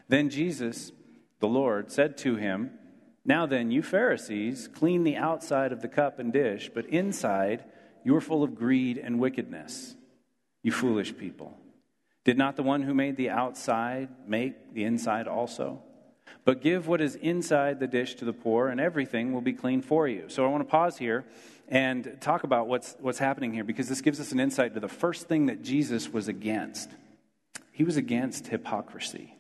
Then 0.08 0.30
Jesus, 0.30 0.92
the 1.40 1.48
Lord, 1.48 1.92
said 1.92 2.18
to 2.20 2.36
him, 2.36 2.72
Now 3.26 3.46
then, 3.46 3.70
you 3.70 3.84
Pharisees, 3.84 4.68
clean 4.68 5.04
the 5.04 5.18
outside 5.18 5.72
of 5.72 5.82
the 5.82 5.88
cup 5.88 6.20
and 6.20 6.32
dish, 6.32 6.72
but 6.74 6.86
inside 6.88 7.66
you 8.04 8.16
are 8.16 8.22
full 8.22 8.44
of 8.44 8.56
greed 8.56 8.98
and 8.98 9.20
wickedness. 9.20 9.96
You 10.64 10.72
foolish 10.72 11.18
people. 11.18 11.58
Did 12.24 12.38
not 12.38 12.56
the 12.56 12.64
one 12.64 12.82
who 12.82 12.94
made 12.94 13.18
the 13.18 13.30
outside 13.30 14.10
make 14.28 14.74
the 14.74 14.84
inside 14.84 15.28
also? 15.28 15.84
But 16.44 16.62
give 16.62 16.88
what 16.88 17.02
is 17.02 17.16
inside 17.16 17.80
the 17.80 17.88
dish 17.88 18.16
to 18.16 18.26
the 18.26 18.34
poor, 18.34 18.70
and 18.70 18.80
everything 18.80 19.34
will 19.34 19.42
be 19.42 19.54
clean 19.54 19.82
for 19.82 20.08
you. 20.08 20.26
So 20.28 20.46
I 20.46 20.48
want 20.48 20.64
to 20.64 20.70
pause 20.70 20.98
here 20.98 21.26
and 21.68 22.18
talk 22.22 22.44
about 22.44 22.68
what's, 22.68 22.96
what's 23.00 23.20
happening 23.20 23.54
here 23.54 23.64
because 23.64 23.90
this 23.90 24.02
gives 24.02 24.20
us 24.20 24.32
an 24.32 24.40
insight 24.40 24.74
to 24.74 24.80
the 24.80 24.88
first 24.88 25.28
thing 25.28 25.48
that 25.48 25.64
Jesus 25.64 26.10
was 26.10 26.28
against. 26.28 26.90
He 27.72 27.84
was 27.84 27.98
against 27.98 28.48
hypocrisy, 28.48 29.38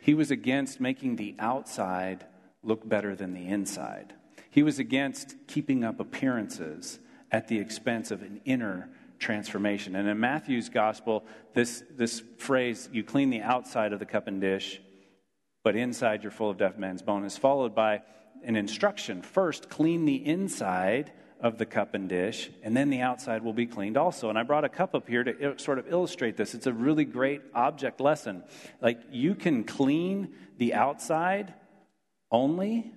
he 0.00 0.14
was 0.14 0.30
against 0.30 0.80
making 0.80 1.16
the 1.16 1.34
outside 1.38 2.26
look 2.62 2.86
better 2.86 3.14
than 3.16 3.32
the 3.32 3.48
inside. 3.48 4.14
He 4.50 4.62
was 4.62 4.78
against 4.78 5.36
keeping 5.46 5.84
up 5.84 6.00
appearances 6.00 6.98
at 7.30 7.48
the 7.48 7.58
expense 7.58 8.10
of 8.10 8.22
an 8.22 8.40
inner 8.44 8.90
transformation. 9.18 9.94
And 9.94 10.08
in 10.08 10.18
Matthew's 10.18 10.68
gospel, 10.68 11.24
this, 11.54 11.84
this 11.96 12.22
phrase, 12.38 12.88
you 12.92 13.04
clean 13.04 13.30
the 13.30 13.42
outside 13.42 13.92
of 13.92 14.00
the 14.00 14.06
cup 14.06 14.26
and 14.26 14.40
dish, 14.40 14.80
but 15.62 15.76
inside 15.76 16.22
you're 16.22 16.32
full 16.32 16.50
of 16.50 16.56
deaf 16.56 16.76
man's 16.78 17.02
bone, 17.02 17.24
is 17.24 17.36
followed 17.36 17.74
by 17.74 18.02
an 18.42 18.56
instruction. 18.56 19.22
First, 19.22 19.68
clean 19.68 20.04
the 20.04 20.26
inside 20.26 21.12
of 21.42 21.58
the 21.58 21.66
cup 21.66 21.94
and 21.94 22.08
dish, 22.08 22.50
and 22.62 22.76
then 22.76 22.90
the 22.90 23.00
outside 23.00 23.42
will 23.42 23.52
be 23.52 23.66
cleaned 23.66 23.96
also. 23.96 24.28
And 24.28 24.38
I 24.38 24.42
brought 24.42 24.64
a 24.64 24.68
cup 24.68 24.94
up 24.94 25.08
here 25.08 25.24
to 25.24 25.58
sort 25.58 25.78
of 25.78 25.90
illustrate 25.90 26.36
this. 26.36 26.54
It's 26.54 26.66
a 26.66 26.72
really 26.72 27.04
great 27.04 27.42
object 27.54 28.00
lesson. 28.00 28.44
Like, 28.80 29.00
you 29.10 29.34
can 29.34 29.64
clean 29.64 30.34
the 30.58 30.74
outside 30.74 31.54
only 32.30 32.92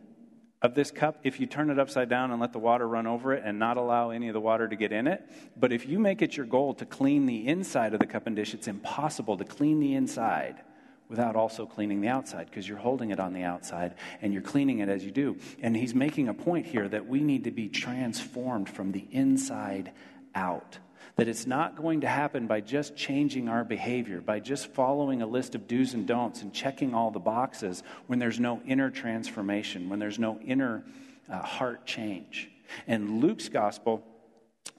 of 0.61 0.75
this 0.75 0.91
cup 0.91 1.19
if 1.23 1.39
you 1.39 1.45
turn 1.45 1.69
it 1.69 1.79
upside 1.79 2.09
down 2.09 2.31
and 2.31 2.39
let 2.39 2.53
the 2.53 2.59
water 2.59 2.87
run 2.87 3.07
over 3.07 3.33
it 3.33 3.43
and 3.45 3.59
not 3.59 3.77
allow 3.77 4.11
any 4.11 4.29
of 4.29 4.33
the 4.33 4.41
water 4.41 4.67
to 4.67 4.75
get 4.75 4.91
in 4.91 5.07
it. 5.07 5.21
But 5.57 5.73
if 5.73 5.87
you 5.87 5.99
make 5.99 6.21
it 6.21 6.37
your 6.37 6.45
goal 6.45 6.73
to 6.75 6.85
clean 6.85 7.25
the 7.25 7.47
inside 7.47 7.93
of 7.93 7.99
the 7.99 8.07
cup 8.07 8.27
and 8.27 8.35
dish, 8.35 8.53
it's 8.53 8.67
impossible 8.67 9.37
to 9.37 9.43
clean 9.43 9.79
the 9.79 9.93
inside 9.95 10.61
without 11.09 11.35
also 11.35 11.65
cleaning 11.65 12.01
the 12.01 12.07
outside 12.07 12.47
because 12.49 12.67
you're 12.67 12.77
holding 12.77 13.11
it 13.11 13.19
on 13.19 13.33
the 13.33 13.43
outside 13.43 13.95
and 14.21 14.33
you're 14.33 14.41
cleaning 14.41 14.79
it 14.79 14.89
as 14.89 15.03
you 15.03 15.11
do. 15.11 15.37
And 15.61 15.75
he's 15.75 15.93
making 15.93 16.27
a 16.27 16.33
point 16.33 16.65
here 16.65 16.87
that 16.89 17.07
we 17.07 17.21
need 17.21 17.43
to 17.43 17.51
be 17.51 17.69
transformed 17.69 18.69
from 18.69 18.91
the 18.91 19.07
inside 19.11 19.91
out. 20.35 20.77
That 21.15 21.27
it's 21.27 21.45
not 21.45 21.75
going 21.75 22.01
to 22.01 22.07
happen 22.07 22.47
by 22.47 22.61
just 22.61 22.95
changing 22.95 23.47
our 23.47 23.63
behavior, 23.63 24.19
by 24.19 24.39
just 24.39 24.67
following 24.73 25.21
a 25.21 25.27
list 25.27 25.53
of 25.53 25.67
do's 25.67 25.93
and 25.93 26.07
don'ts 26.07 26.41
and 26.41 26.51
checking 26.51 26.95
all 26.95 27.11
the 27.11 27.19
boxes 27.19 27.83
when 28.07 28.17
there's 28.17 28.39
no 28.39 28.61
inner 28.65 28.89
transformation, 28.89 29.89
when 29.89 29.99
there's 29.99 30.17
no 30.17 30.39
inner 30.43 30.83
uh, 31.29 31.39
heart 31.39 31.85
change. 31.85 32.49
And 32.87 33.21
Luke's 33.21 33.49
gospel 33.49 34.03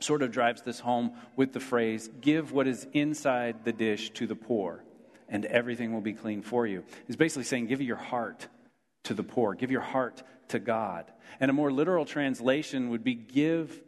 sort 0.01 0.23
of 0.23 0.33
drives 0.33 0.63
this 0.63 0.81
home 0.81 1.13
with 1.37 1.53
the 1.53 1.61
phrase, 1.61 2.09
give 2.21 2.53
what 2.53 2.67
is 2.67 2.87
inside 2.93 3.65
the 3.65 3.73
dish 3.73 4.11
to 4.11 4.27
the 4.27 4.35
poor, 4.35 4.83
and 5.29 5.45
everything 5.47 5.93
will 5.93 6.01
be 6.01 6.13
clean 6.13 6.43
for 6.43 6.67
you. 6.67 6.85
He's 7.07 7.17
basically 7.17 7.45
saying, 7.45 7.67
give 7.67 7.81
your 7.81 7.97
heart 7.97 8.49
to 9.05 9.15
the 9.15 9.23
poor, 9.23 9.55
give 9.55 9.71
your 9.71 9.81
heart 9.81 10.23
to 10.49 10.59
God. 10.59 11.13
And 11.41 11.51
a 11.51 11.55
more 11.55 11.73
literal 11.73 12.05
translation 12.05 12.91
would 12.91 13.05
be, 13.05 13.15
give 13.15 13.83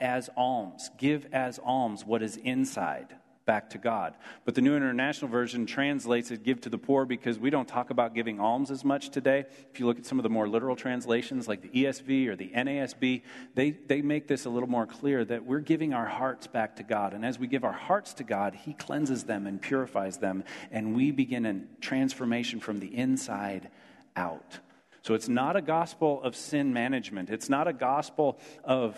as 0.00 0.28
alms. 0.36 0.90
Give 0.98 1.26
as 1.32 1.58
alms 1.58 2.04
what 2.04 2.22
is 2.22 2.36
inside 2.36 3.16
back 3.52 3.68
to 3.68 3.76
God. 3.76 4.14
But 4.46 4.54
the 4.54 4.62
New 4.62 4.74
International 4.74 5.30
Version 5.30 5.66
translates 5.66 6.30
it 6.30 6.42
give 6.42 6.62
to 6.62 6.70
the 6.70 6.78
poor 6.78 7.04
because 7.04 7.38
we 7.38 7.50
don't 7.50 7.68
talk 7.68 7.90
about 7.90 8.14
giving 8.14 8.40
alms 8.40 8.70
as 8.70 8.82
much 8.82 9.10
today. 9.10 9.44
If 9.70 9.78
you 9.78 9.84
look 9.84 9.98
at 9.98 10.06
some 10.06 10.18
of 10.18 10.22
the 10.22 10.30
more 10.30 10.48
literal 10.48 10.74
translations 10.74 11.46
like 11.46 11.60
the 11.60 11.68
ESV 11.68 12.28
or 12.28 12.34
the 12.34 12.48
NASB, 12.48 13.20
they, 13.54 13.72
they 13.72 14.00
make 14.00 14.26
this 14.26 14.46
a 14.46 14.48
little 14.48 14.70
more 14.70 14.86
clear 14.86 15.22
that 15.26 15.44
we're 15.44 15.60
giving 15.60 15.92
our 15.92 16.06
hearts 16.06 16.46
back 16.46 16.76
to 16.76 16.82
God. 16.82 17.12
And 17.12 17.26
as 17.26 17.38
we 17.38 17.46
give 17.46 17.62
our 17.62 17.74
hearts 17.74 18.14
to 18.14 18.24
God, 18.24 18.54
He 18.54 18.72
cleanses 18.72 19.24
them 19.24 19.46
and 19.46 19.60
purifies 19.60 20.16
them, 20.16 20.44
and 20.70 20.96
we 20.96 21.10
begin 21.10 21.44
a 21.44 21.60
transformation 21.82 22.58
from 22.58 22.80
the 22.80 22.96
inside 22.96 23.68
out. 24.16 24.60
So 25.02 25.12
it's 25.12 25.28
not 25.28 25.56
a 25.56 25.60
gospel 25.60 26.22
of 26.22 26.36
sin 26.36 26.72
management. 26.72 27.28
It's 27.28 27.50
not 27.50 27.68
a 27.68 27.74
gospel 27.74 28.38
of 28.64 28.96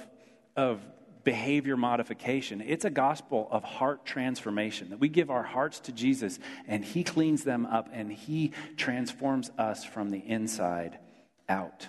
of 0.57 0.81
behavior 1.25 1.77
modification. 1.77 2.61
It's 2.61 2.85
a 2.85 2.91
gospel 2.91 3.49
of 3.51 3.65
heart 3.65 4.05
transformation 4.05 4.91
that 4.91 5.01
we 5.01 5.09
give 5.09 5.31
our 5.31 5.43
hearts 5.43 5.81
to 5.81 5.93
Jesus 5.93 6.39
and 6.69 6.85
He 6.85 7.03
cleans 7.03 7.45
them 7.45 7.67
up 7.67 7.89
and 7.93 8.13
He 8.13 8.53
transforms 8.77 9.51
us 9.59 9.85
from 9.85 10.11
the 10.11 10.19
inside 10.19 10.99
out. 11.49 11.89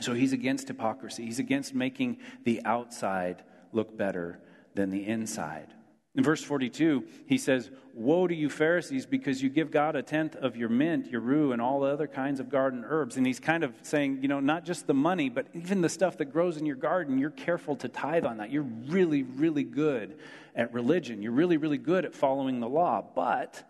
So 0.00 0.14
He's 0.14 0.32
against 0.32 0.68
hypocrisy, 0.68 1.24
He's 1.24 1.38
against 1.38 1.74
making 1.74 2.18
the 2.44 2.60
outside 2.64 3.42
look 3.72 3.96
better 3.96 4.40
than 4.74 4.90
the 4.90 5.06
inside. 5.06 5.72
In 6.14 6.22
verse 6.22 6.42
42, 6.42 7.04
he 7.26 7.38
says, 7.38 7.70
Woe 7.94 8.26
to 8.26 8.34
you, 8.34 8.50
Pharisees, 8.50 9.06
because 9.06 9.42
you 9.42 9.48
give 9.48 9.70
God 9.70 9.96
a 9.96 10.02
tenth 10.02 10.36
of 10.36 10.56
your 10.56 10.68
mint, 10.68 11.10
your 11.10 11.22
rue, 11.22 11.52
and 11.52 11.62
all 11.62 11.80
the 11.80 11.88
other 11.88 12.06
kinds 12.06 12.38
of 12.38 12.50
garden 12.50 12.84
herbs. 12.86 13.16
And 13.16 13.26
he's 13.26 13.40
kind 13.40 13.64
of 13.64 13.74
saying, 13.82 14.18
you 14.20 14.28
know, 14.28 14.40
not 14.40 14.64
just 14.64 14.86
the 14.86 14.94
money, 14.94 15.30
but 15.30 15.46
even 15.54 15.80
the 15.80 15.88
stuff 15.88 16.18
that 16.18 16.26
grows 16.26 16.58
in 16.58 16.66
your 16.66 16.76
garden, 16.76 17.18
you're 17.18 17.30
careful 17.30 17.76
to 17.76 17.88
tithe 17.88 18.26
on 18.26 18.38
that. 18.38 18.50
You're 18.50 18.62
really, 18.62 19.22
really 19.22 19.64
good 19.64 20.18
at 20.54 20.72
religion. 20.74 21.22
You're 21.22 21.32
really, 21.32 21.56
really 21.56 21.78
good 21.78 22.04
at 22.04 22.14
following 22.14 22.60
the 22.60 22.68
law. 22.68 23.02
But, 23.14 23.64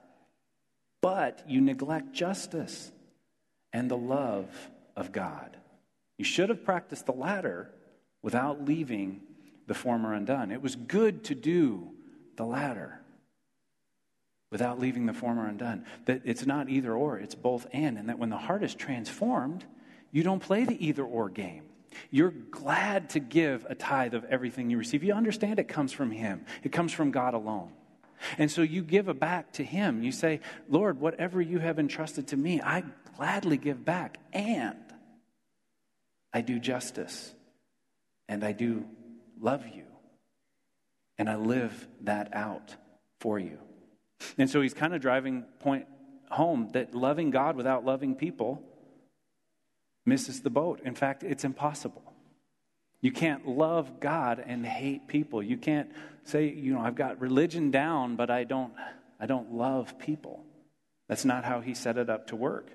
but 1.00 1.44
you 1.46 1.61
neglect 1.61 2.12
justice 2.12 2.90
and 3.72 3.88
the 3.88 3.96
love 3.96 4.48
of 4.96 5.12
God. 5.12 5.57
You 6.18 6.24
should 6.24 6.48
have 6.48 6.64
practiced 6.64 7.07
the 7.07 7.12
latter 7.12 7.70
without 8.20 8.64
leaving 8.64 9.20
the 9.68 9.74
former 9.74 10.12
undone. 10.12 10.50
It 10.50 10.61
was 10.61 10.74
good 10.74 11.24
to 11.24 11.37
do 11.37 11.92
the 12.42 12.48
latter 12.48 13.00
without 14.50 14.81
leaving 14.81 15.07
the 15.07 15.12
former 15.12 15.46
undone. 15.46 15.85
That 16.07 16.22
it's 16.24 16.44
not 16.44 16.68
either 16.68 16.92
or, 16.92 17.16
it's 17.18 17.37
both 17.37 17.68
and. 17.72 17.96
And 17.96 18.09
that 18.09 18.18
when 18.18 18.31
the 18.31 18.37
heart 18.37 18.64
is 18.64 18.74
transformed, 18.74 19.64
you 20.11 20.24
don't 20.24 20.40
play 20.40 20.64
the 20.64 20.85
either 20.85 21.05
or 21.05 21.28
game. 21.28 21.62
You're 22.11 22.33
glad 22.33 23.11
to 23.11 23.20
give 23.20 23.64
a 23.68 23.76
tithe 23.76 24.14
of 24.14 24.24
everything 24.24 24.70
you 24.70 24.78
receive. 24.78 25.05
You 25.05 25.14
understand 25.14 25.61
it 25.61 25.68
comes 25.68 25.92
from 25.92 26.11
Him, 26.11 26.44
it 26.64 26.72
comes 26.72 26.92
from 26.92 27.12
God 27.12 27.35
alone. 27.35 27.70
And 28.38 28.50
so 28.50 28.62
you 28.62 28.83
give 28.83 29.09
it 29.09 29.20
back 29.20 29.52
to 29.55 29.64
Him. 29.64 30.02
You 30.02 30.11
say, 30.11 30.40
Lord, 30.68 31.00
whatever 31.00 31.40
you 31.40 31.59
have 31.59 31.78
entrusted 31.78 32.28
to 32.28 32.37
me, 32.37 32.61
I 32.61 32.85
gladly 33.16 33.57
give 33.57 33.85
back. 33.85 34.18
And 34.33 34.76
I 36.33 36.40
do 36.40 36.59
justice. 36.59 37.35
And 38.28 38.44
I 38.44 38.52
do 38.52 38.85
love 39.40 39.64
you. 39.66 39.81
And 41.22 41.30
I 41.30 41.37
live 41.37 41.87
that 42.00 42.35
out 42.35 42.74
for 43.20 43.38
you. 43.38 43.58
And 44.38 44.50
so 44.50 44.61
he's 44.61 44.74
kind 44.74 44.92
of 44.92 45.00
driving 45.00 45.44
point 45.61 45.87
home 46.32 46.70
that 46.72 46.96
loving 46.96 47.30
God 47.30 47.54
without 47.54 47.85
loving 47.85 48.16
people 48.16 48.61
misses 50.04 50.40
the 50.42 50.50
boat. 50.50 50.80
In 50.85 50.96
fact, 50.96 51.22
it's 51.22 51.44
impossible. 51.44 52.02
You 53.02 53.12
can't 53.12 53.46
love 53.46 54.00
God 54.00 54.42
and 54.44 54.66
hate 54.66 55.06
people. 55.06 55.44
You 55.44 55.56
can't 55.56 55.92
say, 56.24 56.48
you 56.48 56.74
know, 56.74 56.80
I've 56.80 56.96
got 56.96 57.20
religion 57.20 57.70
down, 57.70 58.16
but 58.16 58.28
I 58.28 58.42
don't 58.42 58.72
I 59.20 59.26
don't 59.26 59.52
love 59.54 60.00
people. 60.00 60.44
That's 61.08 61.24
not 61.24 61.44
how 61.44 61.61
he 61.61 61.74
set 61.74 61.98
it 61.98 62.11
up 62.11 62.26
to 62.26 62.35
work. 62.35 62.68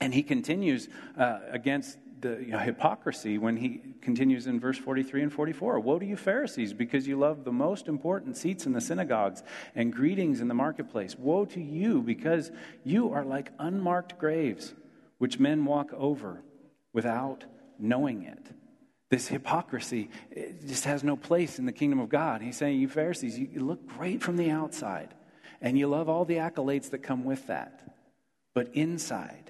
And 0.00 0.12
he 0.12 0.24
continues 0.24 0.88
uh, 1.16 1.38
against 1.52 1.96
the 2.24 2.42
you 2.42 2.52
know, 2.52 2.58
hypocrisy 2.58 3.38
when 3.38 3.56
he 3.56 3.80
continues 4.00 4.46
in 4.46 4.58
verse 4.58 4.78
43 4.78 5.24
and 5.24 5.32
44. 5.32 5.78
Woe 5.78 5.98
to 5.98 6.06
you, 6.06 6.16
Pharisees, 6.16 6.72
because 6.72 7.06
you 7.06 7.18
love 7.18 7.44
the 7.44 7.52
most 7.52 7.86
important 7.86 8.36
seats 8.36 8.66
in 8.66 8.72
the 8.72 8.80
synagogues 8.80 9.42
and 9.74 9.92
greetings 9.92 10.40
in 10.40 10.48
the 10.48 10.54
marketplace. 10.54 11.16
Woe 11.16 11.44
to 11.44 11.60
you, 11.60 12.02
because 12.02 12.50
you 12.82 13.12
are 13.12 13.24
like 13.24 13.52
unmarked 13.58 14.18
graves, 14.18 14.74
which 15.18 15.38
men 15.38 15.64
walk 15.64 15.92
over 15.92 16.42
without 16.92 17.44
knowing 17.78 18.22
it. 18.24 18.46
This 19.10 19.28
hypocrisy 19.28 20.10
just 20.66 20.86
has 20.86 21.04
no 21.04 21.16
place 21.16 21.58
in 21.58 21.66
the 21.66 21.72
kingdom 21.72 22.00
of 22.00 22.08
God. 22.08 22.40
He's 22.40 22.56
saying, 22.56 22.80
You 22.80 22.88
Pharisees, 22.88 23.38
you 23.38 23.60
look 23.60 23.86
great 23.86 24.22
from 24.22 24.36
the 24.36 24.50
outside, 24.50 25.14
and 25.60 25.78
you 25.78 25.86
love 25.88 26.08
all 26.08 26.24
the 26.24 26.36
accolades 26.36 26.90
that 26.90 27.02
come 27.02 27.24
with 27.24 27.46
that. 27.48 27.96
But 28.54 28.70
inside, 28.72 29.43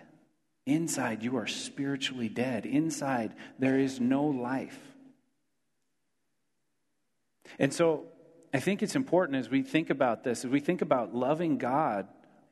inside, 0.66 1.22
you 1.22 1.37
are 1.37 1.46
spiritually 1.46 2.29
dead. 2.29 2.66
Inside, 2.66 3.35
there 3.59 3.79
is 3.79 4.00
no 4.00 4.24
life. 4.24 4.79
And 7.59 7.72
so, 7.72 8.05
I 8.53 8.61
think 8.61 8.83
it's 8.83 8.96
important 8.96 9.38
as 9.38 9.50
we 9.50 9.62
think 9.62 9.90
about 9.90 10.22
this, 10.22 10.44
as 10.44 10.50
we 10.50 10.61
think 10.61 10.81
about 10.81 11.14
loving 11.14 11.59
God 11.59 12.07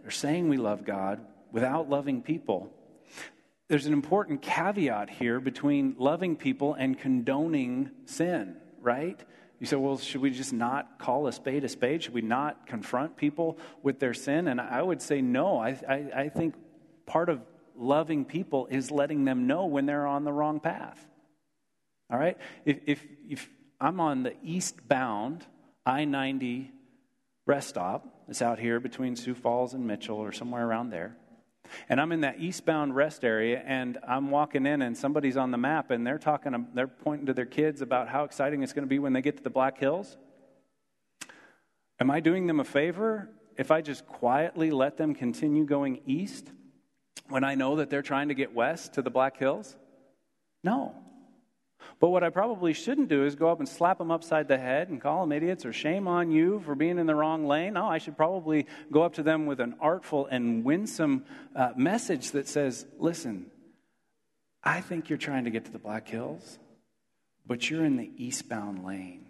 or 0.04 0.10
saying 0.10 0.48
we 0.48 0.56
love 0.56 0.84
God 0.84 1.24
without 1.52 1.88
loving 1.88 2.22
people 2.22 2.72
there's 3.72 3.86
an 3.86 3.94
important 3.94 4.42
caveat 4.42 5.08
here 5.08 5.40
between 5.40 5.94
loving 5.98 6.36
people 6.36 6.74
and 6.74 6.98
condoning 6.98 7.90
sin, 8.04 8.56
right? 8.82 9.18
You 9.60 9.66
say, 9.66 9.76
well, 9.76 9.96
should 9.96 10.20
we 10.20 10.28
just 10.28 10.52
not 10.52 10.98
call 10.98 11.26
a 11.26 11.32
spade 11.32 11.64
a 11.64 11.70
spade? 11.70 12.02
Should 12.02 12.12
we 12.12 12.20
not 12.20 12.66
confront 12.66 13.16
people 13.16 13.56
with 13.82 13.98
their 13.98 14.12
sin? 14.12 14.48
And 14.48 14.60
I 14.60 14.82
would 14.82 15.00
say 15.00 15.22
no. 15.22 15.56
I, 15.56 15.70
I, 15.88 15.94
I 16.14 16.28
think 16.28 16.54
part 17.06 17.30
of 17.30 17.40
loving 17.76 18.24
people 18.24 18.66
is 18.66 18.90
letting 18.90 19.24
them 19.24 19.46
know 19.46 19.66
when 19.66 19.86
they're 19.86 20.06
on 20.06 20.24
the 20.24 20.32
wrong 20.32 20.60
path. 20.60 21.04
All 22.10 22.18
right? 22.18 22.36
If, 22.64 22.80
if, 22.86 23.06
if 23.28 23.48
I'm 23.80 24.00
on 24.00 24.22
the 24.22 24.34
eastbound 24.42 25.46
I 25.84 26.04
90 26.04 26.70
rest 27.46 27.70
stop, 27.70 28.06
it's 28.28 28.42
out 28.42 28.58
here 28.58 28.78
between 28.78 29.16
Sioux 29.16 29.34
Falls 29.34 29.74
and 29.74 29.86
Mitchell 29.86 30.16
or 30.16 30.32
somewhere 30.32 30.66
around 30.66 30.90
there, 30.90 31.16
and 31.88 32.00
I'm 32.00 32.12
in 32.12 32.20
that 32.20 32.38
eastbound 32.38 32.94
rest 32.94 33.24
area, 33.24 33.62
and 33.64 33.98
I'm 34.06 34.30
walking 34.30 34.66
in, 34.66 34.82
and 34.82 34.96
somebody's 34.96 35.36
on 35.36 35.50
the 35.50 35.58
map, 35.58 35.90
and 35.90 36.06
they're 36.06 36.18
talking, 36.18 36.66
they're 36.74 36.86
pointing 36.86 37.26
to 37.26 37.34
their 37.34 37.46
kids 37.46 37.82
about 37.82 38.08
how 38.08 38.24
exciting 38.24 38.62
it's 38.62 38.72
going 38.72 38.84
to 38.84 38.88
be 38.88 38.98
when 38.98 39.12
they 39.12 39.22
get 39.22 39.36
to 39.38 39.42
the 39.42 39.50
Black 39.50 39.78
Hills. 39.78 40.16
Am 42.00 42.10
I 42.10 42.20
doing 42.20 42.46
them 42.46 42.60
a 42.60 42.64
favor 42.64 43.28
if 43.56 43.70
I 43.70 43.80
just 43.80 44.06
quietly 44.06 44.70
let 44.70 44.96
them 44.96 45.14
continue 45.14 45.64
going 45.64 46.00
east 46.06 46.50
when 47.28 47.44
I 47.44 47.54
know 47.54 47.76
that 47.76 47.90
they're 47.90 48.02
trying 48.02 48.28
to 48.28 48.34
get 48.34 48.54
west 48.54 48.94
to 48.94 49.02
the 49.02 49.10
Black 49.10 49.38
Hills? 49.38 49.76
No. 50.62 50.94
But 52.00 52.10
what 52.10 52.24
I 52.24 52.30
probably 52.30 52.72
shouldn't 52.72 53.08
do 53.08 53.24
is 53.24 53.34
go 53.34 53.50
up 53.50 53.58
and 53.58 53.68
slap 53.68 53.98
them 53.98 54.10
upside 54.10 54.48
the 54.48 54.58
head 54.58 54.88
and 54.88 55.00
call 55.00 55.20
them 55.20 55.32
idiots 55.32 55.64
or 55.64 55.72
shame 55.72 56.08
on 56.08 56.30
you 56.30 56.60
for 56.64 56.74
being 56.74 56.98
in 56.98 57.06
the 57.06 57.14
wrong 57.14 57.46
lane. 57.46 57.74
No, 57.74 57.86
I 57.86 57.98
should 57.98 58.16
probably 58.16 58.66
go 58.90 59.02
up 59.02 59.14
to 59.14 59.22
them 59.22 59.46
with 59.46 59.60
an 59.60 59.76
artful 59.80 60.26
and 60.26 60.64
winsome 60.64 61.24
uh, 61.54 61.70
message 61.76 62.32
that 62.32 62.48
says, 62.48 62.86
listen, 62.98 63.50
I 64.62 64.80
think 64.80 65.08
you're 65.08 65.18
trying 65.18 65.44
to 65.44 65.50
get 65.50 65.64
to 65.66 65.72
the 65.72 65.78
Black 65.78 66.08
Hills, 66.08 66.58
but 67.46 67.68
you're 67.68 67.84
in 67.84 67.96
the 67.96 68.10
eastbound 68.16 68.84
lane. 68.84 69.26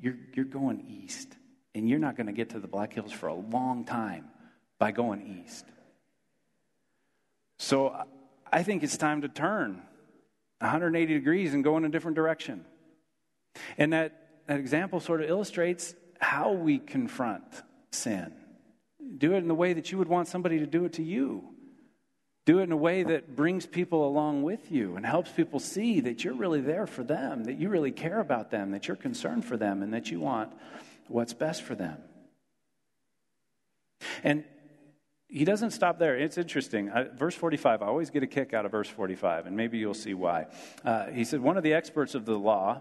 You're, 0.00 0.16
you're 0.34 0.44
going 0.44 0.86
east, 0.88 1.28
and 1.74 1.88
you're 1.88 1.98
not 1.98 2.16
going 2.16 2.28
to 2.28 2.32
get 2.32 2.50
to 2.50 2.60
the 2.60 2.68
Black 2.68 2.92
Hills 2.92 3.12
for 3.12 3.26
a 3.26 3.34
long 3.34 3.84
time 3.84 4.26
by 4.78 4.92
going 4.92 5.42
east. 5.44 5.64
So 7.68 7.94
I 8.50 8.62
think 8.62 8.82
it's 8.82 8.96
time 8.96 9.20
to 9.20 9.28
turn 9.28 9.82
180 10.60 11.12
degrees 11.12 11.52
and 11.52 11.62
go 11.62 11.76
in 11.76 11.84
a 11.84 11.90
different 11.90 12.14
direction. 12.14 12.64
And 13.76 13.92
that, 13.92 14.46
that 14.46 14.58
example 14.58 15.00
sort 15.00 15.20
of 15.20 15.28
illustrates 15.28 15.94
how 16.18 16.52
we 16.52 16.78
confront 16.78 17.44
sin. 17.90 18.32
Do 19.18 19.34
it 19.34 19.40
in 19.40 19.48
the 19.48 19.54
way 19.54 19.74
that 19.74 19.92
you 19.92 19.98
would 19.98 20.08
want 20.08 20.28
somebody 20.28 20.60
to 20.60 20.66
do 20.66 20.86
it 20.86 20.94
to 20.94 21.02
you. 21.02 21.44
Do 22.46 22.60
it 22.60 22.62
in 22.62 22.72
a 22.72 22.76
way 22.76 23.02
that 23.02 23.36
brings 23.36 23.66
people 23.66 24.08
along 24.08 24.44
with 24.44 24.72
you 24.72 24.96
and 24.96 25.04
helps 25.04 25.30
people 25.30 25.60
see 25.60 26.00
that 26.00 26.24
you're 26.24 26.32
really 26.32 26.62
there 26.62 26.86
for 26.86 27.04
them, 27.04 27.44
that 27.44 27.58
you 27.58 27.68
really 27.68 27.92
care 27.92 28.20
about 28.20 28.50
them, 28.50 28.70
that 28.70 28.88
you're 28.88 28.96
concerned 28.96 29.44
for 29.44 29.58
them, 29.58 29.82
and 29.82 29.92
that 29.92 30.10
you 30.10 30.20
want 30.20 30.54
what's 31.06 31.34
best 31.34 31.60
for 31.60 31.74
them. 31.74 31.98
And 34.24 34.44
he 35.28 35.44
doesn't 35.44 35.72
stop 35.72 35.98
there. 35.98 36.16
It's 36.16 36.38
interesting. 36.38 36.90
Verse 37.14 37.34
45, 37.34 37.82
I 37.82 37.86
always 37.86 38.10
get 38.10 38.22
a 38.22 38.26
kick 38.26 38.54
out 38.54 38.64
of 38.64 38.72
verse 38.72 38.88
45, 38.88 39.46
and 39.46 39.56
maybe 39.56 39.78
you'll 39.78 39.92
see 39.94 40.14
why. 40.14 40.46
Uh, 40.84 41.06
he 41.08 41.24
said, 41.24 41.40
One 41.40 41.58
of 41.58 41.62
the 41.62 41.74
experts 41.74 42.14
of 42.14 42.24
the 42.24 42.38
law 42.38 42.80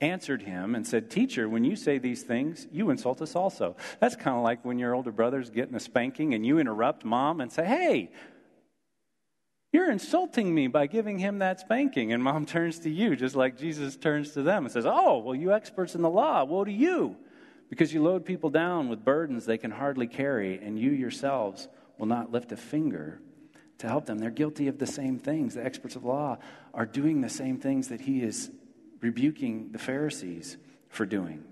answered 0.00 0.42
him 0.42 0.76
and 0.76 0.86
said, 0.86 1.10
Teacher, 1.10 1.48
when 1.48 1.64
you 1.64 1.74
say 1.74 1.98
these 1.98 2.22
things, 2.22 2.68
you 2.70 2.90
insult 2.90 3.20
us 3.20 3.34
also. 3.34 3.76
That's 3.98 4.14
kind 4.14 4.36
of 4.36 4.44
like 4.44 4.64
when 4.64 4.78
your 4.78 4.94
older 4.94 5.10
brother's 5.10 5.50
getting 5.50 5.74
a 5.74 5.80
spanking 5.80 6.34
and 6.34 6.46
you 6.46 6.58
interrupt 6.58 7.04
mom 7.04 7.40
and 7.40 7.50
say, 7.50 7.64
Hey, 7.64 8.12
you're 9.72 9.90
insulting 9.90 10.54
me 10.54 10.68
by 10.68 10.86
giving 10.86 11.18
him 11.18 11.40
that 11.40 11.58
spanking. 11.58 12.12
And 12.12 12.22
mom 12.22 12.46
turns 12.46 12.78
to 12.80 12.90
you, 12.90 13.16
just 13.16 13.34
like 13.34 13.58
Jesus 13.58 13.96
turns 13.96 14.32
to 14.32 14.42
them 14.42 14.64
and 14.64 14.72
says, 14.72 14.86
Oh, 14.86 15.18
well, 15.18 15.34
you 15.34 15.52
experts 15.52 15.96
in 15.96 16.02
the 16.02 16.10
law, 16.10 16.44
woe 16.44 16.64
to 16.64 16.72
you 16.72 17.16
because 17.72 17.94
you 17.94 18.02
load 18.02 18.26
people 18.26 18.50
down 18.50 18.90
with 18.90 19.02
burdens 19.02 19.46
they 19.46 19.56
can 19.56 19.70
hardly 19.70 20.06
carry, 20.06 20.58
and 20.58 20.78
you 20.78 20.90
yourselves 20.90 21.68
will 21.96 22.04
not 22.04 22.30
lift 22.30 22.52
a 22.52 22.56
finger 22.58 23.18
to 23.78 23.88
help 23.88 24.04
them. 24.04 24.18
They're 24.18 24.28
guilty 24.28 24.68
of 24.68 24.78
the 24.78 24.86
same 24.86 25.18
things. 25.18 25.54
The 25.54 25.64
experts 25.64 25.96
of 25.96 26.04
law 26.04 26.36
are 26.74 26.84
doing 26.84 27.22
the 27.22 27.30
same 27.30 27.56
things 27.56 27.88
that 27.88 28.02
he 28.02 28.22
is 28.22 28.50
rebuking 29.00 29.70
the 29.72 29.78
Pharisees 29.78 30.58
for 30.90 31.06
doing. 31.06 31.44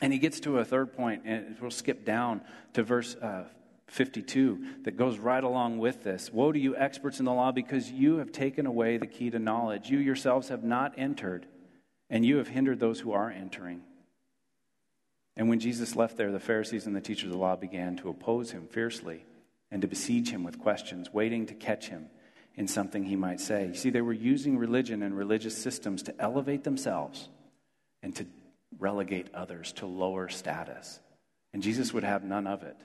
And 0.00 0.14
he 0.14 0.18
gets 0.18 0.40
to 0.40 0.60
a 0.60 0.64
third 0.64 0.94
point, 0.94 1.24
and 1.26 1.54
we'll 1.60 1.70
skip 1.70 2.06
down 2.06 2.40
to 2.72 2.82
verse 2.82 3.14
uh, 3.16 3.44
52 3.88 4.84
that 4.84 4.96
goes 4.96 5.18
right 5.18 5.44
along 5.44 5.76
with 5.76 6.04
this. 6.04 6.32
Woe 6.32 6.52
to 6.52 6.58
you, 6.58 6.74
experts 6.74 7.18
in 7.18 7.26
the 7.26 7.34
law, 7.34 7.52
because 7.52 7.92
you 7.92 8.16
have 8.16 8.32
taken 8.32 8.64
away 8.64 8.96
the 8.96 9.06
key 9.06 9.28
to 9.28 9.38
knowledge. 9.38 9.90
You 9.90 9.98
yourselves 9.98 10.48
have 10.48 10.64
not 10.64 10.94
entered, 10.96 11.44
and 12.08 12.24
you 12.24 12.38
have 12.38 12.48
hindered 12.48 12.80
those 12.80 12.98
who 12.98 13.12
are 13.12 13.30
entering. 13.30 13.82
And 15.36 15.48
when 15.48 15.60
Jesus 15.60 15.96
left 15.96 16.16
there, 16.16 16.30
the 16.30 16.40
Pharisees 16.40 16.86
and 16.86 16.94
the 16.94 17.00
teachers 17.00 17.26
of 17.26 17.32
the 17.32 17.38
law 17.38 17.56
began 17.56 17.96
to 17.96 18.08
oppose 18.08 18.50
him 18.50 18.66
fiercely 18.66 19.24
and 19.70 19.80
to 19.82 19.88
besiege 19.88 20.30
him 20.30 20.44
with 20.44 20.58
questions, 20.58 21.12
waiting 21.12 21.46
to 21.46 21.54
catch 21.54 21.88
him 21.88 22.08
in 22.54 22.68
something 22.68 23.04
he 23.04 23.16
might 23.16 23.40
say. 23.40 23.66
You 23.66 23.74
see, 23.74 23.90
they 23.90 24.02
were 24.02 24.12
using 24.12 24.58
religion 24.58 25.02
and 25.02 25.16
religious 25.16 25.56
systems 25.56 26.02
to 26.04 26.20
elevate 26.20 26.64
themselves 26.64 27.28
and 28.02 28.14
to 28.16 28.26
relegate 28.78 29.28
others 29.32 29.72
to 29.72 29.86
lower 29.86 30.28
status. 30.28 31.00
And 31.54 31.62
Jesus 31.62 31.92
would 31.92 32.04
have 32.04 32.24
none 32.24 32.46
of 32.46 32.62
it. 32.62 32.76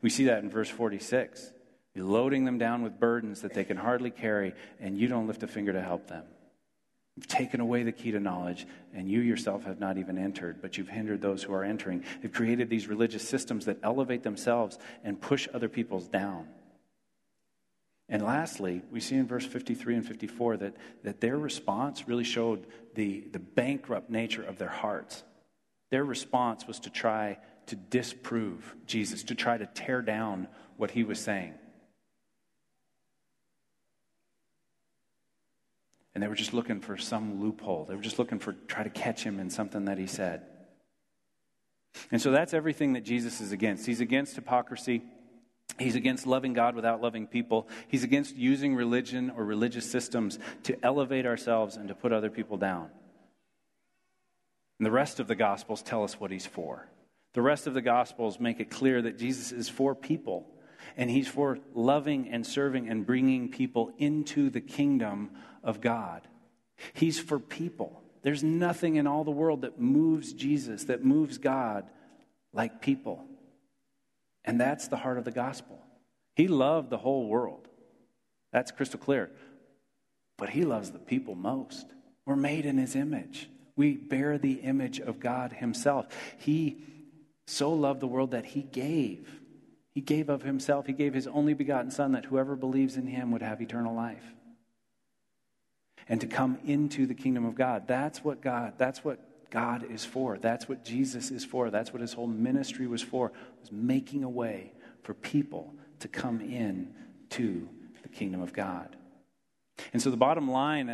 We 0.00 0.10
see 0.10 0.24
that 0.24 0.42
in 0.42 0.50
verse 0.50 0.68
46. 0.68 1.52
You're 1.94 2.06
loading 2.06 2.44
them 2.44 2.58
down 2.58 2.82
with 2.82 2.98
burdens 2.98 3.42
that 3.42 3.54
they 3.54 3.64
can 3.64 3.76
hardly 3.76 4.10
carry, 4.10 4.54
and 4.80 4.98
you 4.98 5.08
don't 5.08 5.26
lift 5.26 5.42
a 5.42 5.46
finger 5.46 5.72
to 5.72 5.82
help 5.82 6.06
them. 6.06 6.24
You've 7.16 7.28
taken 7.28 7.60
away 7.60 7.82
the 7.82 7.92
key 7.92 8.10
to 8.12 8.20
knowledge, 8.20 8.66
and 8.94 9.10
you 9.10 9.20
yourself 9.20 9.64
have 9.64 9.78
not 9.78 9.98
even 9.98 10.16
entered, 10.16 10.62
but 10.62 10.78
you've 10.78 10.88
hindered 10.88 11.20
those 11.20 11.42
who 11.42 11.52
are 11.52 11.64
entering. 11.64 12.04
They've 12.20 12.32
created 12.32 12.70
these 12.70 12.88
religious 12.88 13.26
systems 13.28 13.66
that 13.66 13.78
elevate 13.82 14.22
themselves 14.22 14.78
and 15.04 15.20
push 15.20 15.46
other 15.52 15.68
people's 15.68 16.08
down. 16.08 16.48
And 18.08 18.22
lastly, 18.22 18.82
we 18.90 19.00
see 19.00 19.16
in 19.16 19.26
verse 19.26 19.46
53 19.46 19.96
and 19.96 20.06
54 20.06 20.56
that, 20.58 20.76
that 21.02 21.20
their 21.20 21.38
response 21.38 22.08
really 22.08 22.24
showed 22.24 22.66
the, 22.94 23.20
the 23.32 23.38
bankrupt 23.38 24.10
nature 24.10 24.42
of 24.42 24.58
their 24.58 24.68
hearts. 24.68 25.22
Their 25.90 26.04
response 26.04 26.66
was 26.66 26.80
to 26.80 26.90
try 26.90 27.38
to 27.66 27.76
disprove 27.76 28.74
Jesus, 28.86 29.22
to 29.24 29.34
try 29.34 29.56
to 29.56 29.66
tear 29.66 30.02
down 30.02 30.48
what 30.76 30.90
he 30.90 31.04
was 31.04 31.20
saying. 31.20 31.54
And 36.14 36.22
they 36.22 36.28
were 36.28 36.34
just 36.34 36.52
looking 36.52 36.80
for 36.80 36.96
some 36.96 37.40
loophole. 37.40 37.86
They 37.86 37.94
were 37.94 38.02
just 38.02 38.18
looking 38.18 38.38
for 38.38 38.52
try 38.52 38.82
to 38.82 38.90
catch 38.90 39.24
him 39.24 39.40
in 39.40 39.50
something 39.50 39.86
that 39.86 39.98
he 39.98 40.06
said. 40.06 40.42
And 42.10 42.20
so 42.20 42.30
that's 42.30 42.54
everything 42.54 42.94
that 42.94 43.04
Jesus 43.04 43.40
is 43.40 43.52
against. 43.52 43.86
He's 43.86 44.00
against 44.00 44.34
hypocrisy. 44.34 45.02
He's 45.78 45.94
against 45.94 46.26
loving 46.26 46.52
God 46.52 46.74
without 46.74 47.00
loving 47.00 47.26
people. 47.26 47.68
He's 47.88 48.04
against 48.04 48.36
using 48.36 48.74
religion 48.74 49.32
or 49.36 49.44
religious 49.44 49.90
systems 49.90 50.38
to 50.64 50.76
elevate 50.84 51.26
ourselves 51.26 51.76
and 51.76 51.88
to 51.88 51.94
put 51.94 52.12
other 52.12 52.30
people 52.30 52.56
down. 52.56 52.90
And 54.78 54.86
the 54.86 54.90
rest 54.90 55.20
of 55.20 55.28
the 55.28 55.34
Gospels 55.34 55.82
tell 55.82 56.04
us 56.04 56.18
what 56.20 56.30
he's 56.30 56.46
for. 56.46 56.88
The 57.34 57.42
rest 57.42 57.66
of 57.66 57.74
the 57.74 57.82
Gospels 57.82 58.38
make 58.38 58.60
it 58.60 58.70
clear 58.70 59.00
that 59.00 59.18
Jesus 59.18 59.52
is 59.52 59.68
for 59.68 59.94
people, 59.94 60.46
and 60.96 61.08
he's 61.10 61.28
for 61.28 61.58
loving 61.74 62.28
and 62.28 62.46
serving 62.46 62.88
and 62.88 63.06
bringing 63.06 63.50
people 63.50 63.92
into 63.96 64.50
the 64.50 64.60
kingdom 64.60 65.30
of 65.62 65.80
God. 65.80 66.26
He's 66.94 67.18
for 67.18 67.38
people. 67.38 68.02
There's 68.22 68.42
nothing 68.42 68.96
in 68.96 69.06
all 69.06 69.24
the 69.24 69.30
world 69.30 69.62
that 69.62 69.80
moves 69.80 70.32
Jesus, 70.32 70.84
that 70.84 71.04
moves 71.04 71.38
God 71.38 71.84
like 72.52 72.80
people. 72.80 73.24
And 74.44 74.60
that's 74.60 74.88
the 74.88 74.96
heart 74.96 75.18
of 75.18 75.24
the 75.24 75.30
gospel. 75.30 75.78
He 76.34 76.48
loved 76.48 76.90
the 76.90 76.98
whole 76.98 77.28
world. 77.28 77.68
That's 78.52 78.70
crystal 78.70 78.98
clear. 78.98 79.30
But 80.38 80.50
he 80.50 80.64
loves 80.64 80.90
the 80.90 80.98
people 80.98 81.34
most. 81.34 81.86
We're 82.26 82.36
made 82.36 82.66
in 82.66 82.78
his 82.78 82.96
image. 82.96 83.48
We 83.76 83.96
bear 83.96 84.38
the 84.38 84.54
image 84.54 85.00
of 85.00 85.20
God 85.20 85.52
himself. 85.52 86.06
He 86.38 86.84
so 87.46 87.72
loved 87.72 88.00
the 88.00 88.06
world 88.06 88.32
that 88.32 88.46
he 88.46 88.62
gave. 88.62 89.40
He 89.94 90.00
gave 90.00 90.28
of 90.28 90.42
himself. 90.42 90.86
He 90.86 90.92
gave 90.92 91.14
his 91.14 91.26
only 91.26 91.54
begotten 91.54 91.90
Son 91.90 92.12
that 92.12 92.26
whoever 92.26 92.56
believes 92.56 92.96
in 92.96 93.06
him 93.06 93.30
would 93.32 93.42
have 93.42 93.60
eternal 93.60 93.94
life. 93.94 94.24
And 96.08 96.20
to 96.20 96.26
come 96.26 96.58
into 96.64 97.06
the 97.06 97.14
kingdom 97.14 97.44
of 97.44 97.54
God. 97.54 97.86
That's 97.86 98.24
what 98.24 98.40
God, 98.40 98.74
that's 98.76 99.04
what 99.04 99.18
God 99.50 99.90
is 99.90 100.04
for. 100.04 100.38
That's 100.38 100.68
what 100.68 100.84
Jesus 100.84 101.30
is 101.30 101.44
for. 101.44 101.70
That's 101.70 101.92
what 101.92 102.00
his 102.00 102.12
whole 102.12 102.26
ministry 102.26 102.86
was 102.86 103.02
for, 103.02 103.32
was 103.60 103.70
making 103.70 104.24
a 104.24 104.28
way 104.28 104.72
for 105.02 105.14
people 105.14 105.74
to 106.00 106.08
come 106.08 106.40
in 106.40 106.94
to 107.30 107.68
the 108.02 108.08
kingdom 108.08 108.40
of 108.40 108.52
God. 108.52 108.96
And 109.92 110.00
so, 110.00 110.10
the 110.10 110.16
bottom 110.16 110.50
line 110.50 110.88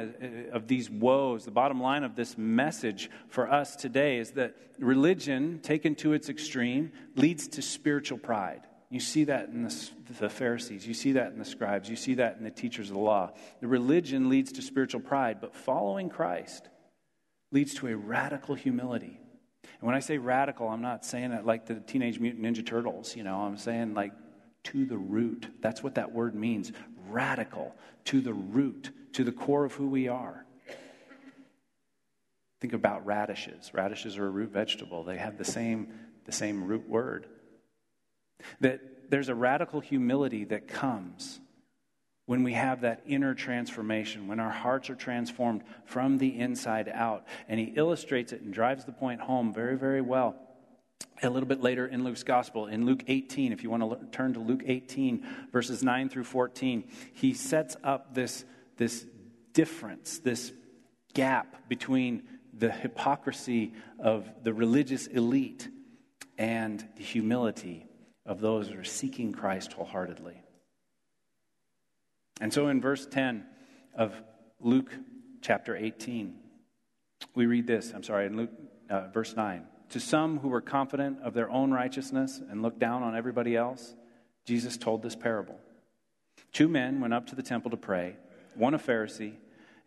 of 0.52 0.66
these 0.66 0.88
woes, 0.88 1.44
the 1.44 1.50
bottom 1.50 1.80
line 1.80 2.04
of 2.04 2.14
this 2.14 2.38
message 2.38 3.10
for 3.28 3.50
us 3.50 3.76
today 3.76 4.18
is 4.18 4.32
that 4.32 4.54
religion, 4.78 5.60
taken 5.62 5.94
to 5.96 6.12
its 6.12 6.28
extreme, 6.28 6.92
leads 7.16 7.48
to 7.48 7.62
spiritual 7.62 8.18
pride. 8.18 8.62
You 8.90 9.00
see 9.00 9.24
that 9.24 9.48
in 9.48 9.64
the, 9.64 9.90
the, 10.18 10.30
Pharisees. 10.30 10.86
You 10.86 10.94
see 10.94 11.12
that 11.12 11.32
in 11.32 11.38
the 11.38 11.44
scribes. 11.44 11.90
You 11.90 11.96
see 11.96 12.14
that 12.14 12.38
in 12.38 12.44
the 12.44 12.50
teachers 12.50 12.88
of 12.88 12.94
the 12.94 13.00
law. 13.00 13.32
The 13.60 13.68
religion 13.68 14.30
leads 14.30 14.52
to 14.52 14.62
spiritual 14.62 15.02
pride, 15.02 15.40
but 15.40 15.54
following 15.54 16.08
Christ 16.08 16.68
leads 17.52 17.74
to 17.74 17.88
a 17.88 17.96
radical 17.96 18.54
humility. 18.54 19.20
And 19.62 19.86
when 19.86 19.94
I 19.94 20.00
say 20.00 20.16
radical, 20.16 20.68
I'm 20.68 20.80
not 20.80 21.04
saying 21.04 21.32
it 21.32 21.44
like 21.44 21.66
the 21.66 21.74
Teenage 21.74 22.18
Mutant 22.18 22.44
Ninja 22.44 22.64
Turtles, 22.64 23.14
you 23.14 23.24
know, 23.24 23.36
I'm 23.36 23.58
saying 23.58 23.92
like 23.92 24.12
to 24.64 24.86
the 24.86 24.96
root. 24.96 25.46
That's 25.60 25.82
what 25.82 25.96
that 25.96 26.12
word 26.12 26.34
means 26.34 26.72
radical, 27.08 27.74
to 28.06 28.20
the 28.20 28.34
root, 28.34 28.90
to 29.14 29.24
the 29.24 29.32
core 29.32 29.64
of 29.64 29.72
who 29.72 29.88
we 29.88 30.08
are. 30.08 30.44
Think 32.60 32.72
about 32.72 33.06
radishes. 33.06 33.70
Radishes 33.72 34.18
are 34.18 34.26
a 34.26 34.30
root 34.30 34.50
vegetable, 34.50 35.04
they 35.04 35.18
have 35.18 35.36
the 35.36 35.44
same, 35.44 35.92
the 36.24 36.32
same 36.32 36.64
root 36.64 36.88
word. 36.88 37.26
That 38.60 39.10
there's 39.10 39.28
a 39.28 39.34
radical 39.34 39.80
humility 39.80 40.44
that 40.44 40.68
comes 40.68 41.40
when 42.26 42.42
we 42.42 42.52
have 42.52 42.82
that 42.82 43.02
inner 43.06 43.34
transformation, 43.34 44.28
when 44.28 44.38
our 44.38 44.50
hearts 44.50 44.90
are 44.90 44.94
transformed 44.94 45.62
from 45.86 46.18
the 46.18 46.38
inside 46.38 46.90
out. 46.92 47.24
And 47.48 47.58
he 47.58 47.72
illustrates 47.74 48.32
it 48.32 48.42
and 48.42 48.52
drives 48.52 48.84
the 48.84 48.92
point 48.92 49.22
home 49.22 49.52
very, 49.54 49.78
very 49.78 50.02
well 50.02 50.36
a 51.22 51.30
little 51.30 51.48
bit 51.48 51.62
later 51.62 51.86
in 51.86 52.04
Luke's 52.04 52.22
gospel. 52.22 52.66
In 52.66 52.84
Luke 52.86 53.04
18, 53.08 53.52
if 53.52 53.62
you 53.62 53.70
want 53.70 53.82
to 53.82 54.06
turn 54.12 54.34
to 54.34 54.40
Luke 54.40 54.62
18, 54.64 55.26
verses 55.52 55.82
9 55.82 56.08
through 56.08 56.24
14, 56.24 56.84
he 57.14 57.34
sets 57.34 57.76
up 57.82 58.14
this, 58.14 58.44
this 58.76 59.06
difference, 59.52 60.18
this 60.18 60.52
gap 61.14 61.68
between 61.68 62.24
the 62.52 62.70
hypocrisy 62.70 63.72
of 63.98 64.28
the 64.42 64.52
religious 64.52 65.06
elite 65.06 65.68
and 66.36 66.86
the 66.96 67.02
humility 67.02 67.86
of 68.28 68.40
those 68.40 68.68
who 68.68 68.78
are 68.78 68.84
seeking 68.84 69.32
Christ 69.32 69.72
wholeheartedly. 69.72 70.42
And 72.40 72.52
so 72.52 72.68
in 72.68 72.80
verse 72.80 73.06
10 73.06 73.44
of 73.96 74.12
Luke 74.60 74.92
chapter 75.40 75.74
18, 75.74 76.34
we 77.34 77.46
read 77.46 77.66
this. 77.66 77.92
I'm 77.92 78.02
sorry, 78.02 78.26
in 78.26 78.36
Luke, 78.36 78.50
uh, 78.90 79.08
verse 79.08 79.34
9. 79.34 79.64
To 79.90 80.00
some 80.00 80.38
who 80.38 80.48
were 80.48 80.60
confident 80.60 81.20
of 81.22 81.32
their 81.32 81.50
own 81.50 81.72
righteousness 81.72 82.40
and 82.50 82.60
looked 82.60 82.78
down 82.78 83.02
on 83.02 83.16
everybody 83.16 83.56
else, 83.56 83.96
Jesus 84.44 84.76
told 84.76 85.02
this 85.02 85.16
parable. 85.16 85.58
Two 86.52 86.68
men 86.68 87.00
went 87.00 87.14
up 87.14 87.26
to 87.28 87.34
the 87.34 87.42
temple 87.42 87.70
to 87.70 87.76
pray, 87.78 88.16
one 88.54 88.74
a 88.74 88.78
Pharisee 88.78 89.34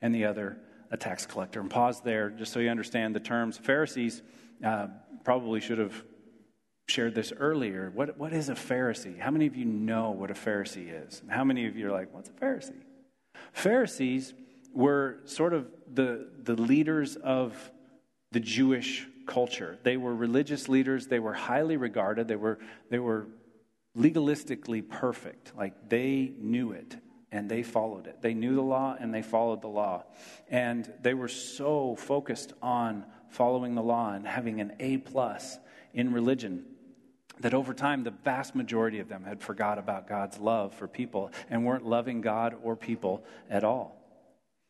and 0.01 0.13
the 0.13 0.25
other 0.25 0.58
a 0.89 0.97
tax 0.97 1.27
collector. 1.27 1.60
And 1.60 1.69
pause 1.69 2.01
there 2.01 2.32
just 2.32 2.51
so 2.51 2.60
you 2.60 2.69
understand 2.69 3.15
the 3.15 3.19
terms. 3.19 3.58
Pharisees 3.60 4.23
uh, 4.65 4.88
probably 5.23 5.62
should 5.62 5.77
have 5.77 6.04
shared 6.91 7.15
this 7.15 7.32
earlier. 7.38 7.91
What, 7.95 8.17
what 8.17 8.34
is 8.34 8.49
a 8.49 8.54
Pharisee? 8.54 9.17
How 9.17 9.32
many 9.32 9.47
of 9.47 9.56
you 9.56 9.65
know 9.65 10.12
what 10.12 10.30
a 10.30 10.34
Pharisee 10.34 11.08
is? 11.08 11.21
how 11.30 11.43
many 11.43 11.65
of 11.65 11.75
you 11.77 11.88
are 11.88 11.91
like, 11.91 12.13
what's 12.13 12.30
a 12.30 12.34
Pharisee? 12.34 12.82
Pharisees 13.54 14.34
were 14.73 15.19
sort 15.25 15.54
of 15.54 15.67
the, 15.93 16.30
the 16.43 16.56
leaders 16.56 17.15
of 17.15 17.71
the 18.32 18.39
Jewish 18.39 19.08
culture. 19.25 19.77
They 19.84 19.97
were 19.97 20.13
religious 20.13 20.67
leaders, 20.69 21.08
they 21.08 21.19
were 21.19 21.34
highly 21.34 21.77
regarded, 21.77 22.27
they 22.27 22.36
were, 22.36 22.60
they 22.89 22.99
were 22.99 23.27
legalistically 23.97 24.88
perfect. 24.88 25.54
Like 25.58 25.89
they 25.89 26.34
knew 26.38 26.71
it 26.71 26.97
and 27.32 27.49
they 27.49 27.63
followed 27.63 28.08
it. 28.08 28.21
They 28.21 28.34
knew 28.34 28.56
the 28.56 28.62
law 28.62 28.95
and 28.99 29.13
they 29.13 29.21
followed 29.21 29.62
the 29.62 29.67
law. 29.67 30.04
And 30.49 30.91
they 31.01 31.13
were 31.13 31.30
so 31.30 31.95
focused 31.95 32.54
on 32.62 33.06
following 33.30 33.75
the 33.75 33.84
law 33.84 34.13
and 34.13 34.27
having 34.27 34.60
an 34.60 34.73
A 34.80 34.97
plus 34.97 35.58
in 35.93 36.13
religion 36.13 36.65
that 37.41 37.54
over 37.54 37.73
time 37.73 38.04
the 38.04 38.12
vast 38.12 38.56
majority 38.56 38.99
of 38.99 39.10
them 39.10 39.23
had 39.23 39.41
forgot 39.41 39.77
about 39.77 40.08
God's 40.08 40.38
love 40.38 40.73
for 40.73 40.88
people 40.88 41.32
and 41.49 41.65
weren't 41.65 41.86
loving 41.86 42.21
God 42.21 42.56
or 42.63 42.75
people 42.75 43.23
at 43.49 43.63
all. 43.63 43.97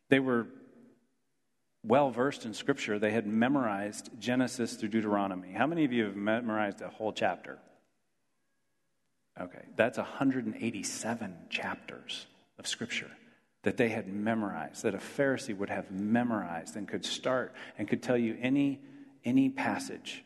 They 0.09 0.19
were 0.19 0.47
well 1.83 2.11
versed 2.11 2.45
in 2.45 2.53
Scripture. 2.53 2.99
They 2.99 3.11
had 3.11 3.25
memorized 3.25 4.09
Genesis 4.19 4.73
through 4.73 4.89
Deuteronomy. 4.89 5.51
How 5.51 5.67
many 5.67 5.85
of 5.85 5.91
you 5.91 6.05
have 6.05 6.15
memorized 6.15 6.81
a 6.81 6.89
whole 6.89 7.13
chapter? 7.13 7.57
Okay, 9.39 9.65
that's 9.75 9.97
187 9.97 11.35
chapters 11.49 12.27
of 12.59 12.67
Scripture 12.67 13.11
that 13.63 13.77
they 13.77 13.89
had 13.89 14.07
memorized, 14.07 14.83
that 14.83 14.95
a 14.95 14.97
Pharisee 14.97 15.55
would 15.55 15.69
have 15.69 15.91
memorized 15.91 16.75
and 16.75 16.87
could 16.87 17.05
start 17.05 17.53
and 17.77 17.87
could 17.87 18.01
tell 18.01 18.17
you 18.17 18.37
any, 18.41 18.79
any 19.23 19.49
passage 19.49 20.23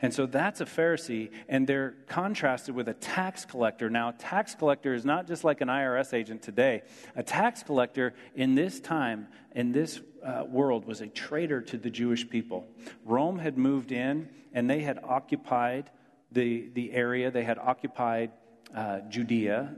and 0.00 0.12
so 0.12 0.26
that's 0.26 0.60
a 0.60 0.64
Pharisee, 0.64 1.30
and 1.48 1.66
they're 1.66 1.94
contrasted 2.06 2.74
with 2.74 2.88
a 2.88 2.94
tax 2.94 3.44
collector. 3.44 3.90
Now, 3.90 4.10
a 4.10 4.12
tax 4.12 4.54
collector 4.54 4.94
is 4.94 5.04
not 5.04 5.26
just 5.26 5.44
like 5.44 5.60
an 5.60 5.68
IRS 5.68 6.14
agent 6.14 6.42
today. 6.42 6.82
A 7.16 7.22
tax 7.22 7.62
collector 7.62 8.14
in 8.34 8.54
this 8.54 8.80
time, 8.80 9.28
in 9.54 9.72
this 9.72 10.00
uh, 10.24 10.44
world, 10.48 10.86
was 10.86 11.00
a 11.00 11.06
traitor 11.06 11.60
to 11.62 11.76
the 11.76 11.90
Jewish 11.90 12.28
people. 12.28 12.66
Rome 13.04 13.38
had 13.38 13.58
moved 13.58 13.92
in, 13.92 14.28
and 14.52 14.68
they 14.68 14.80
had 14.80 14.98
occupied 15.02 15.90
the, 16.30 16.68
the 16.74 16.92
area, 16.92 17.30
they 17.30 17.44
had 17.44 17.58
occupied 17.58 18.30
uh, 18.74 19.00
Judea, 19.08 19.74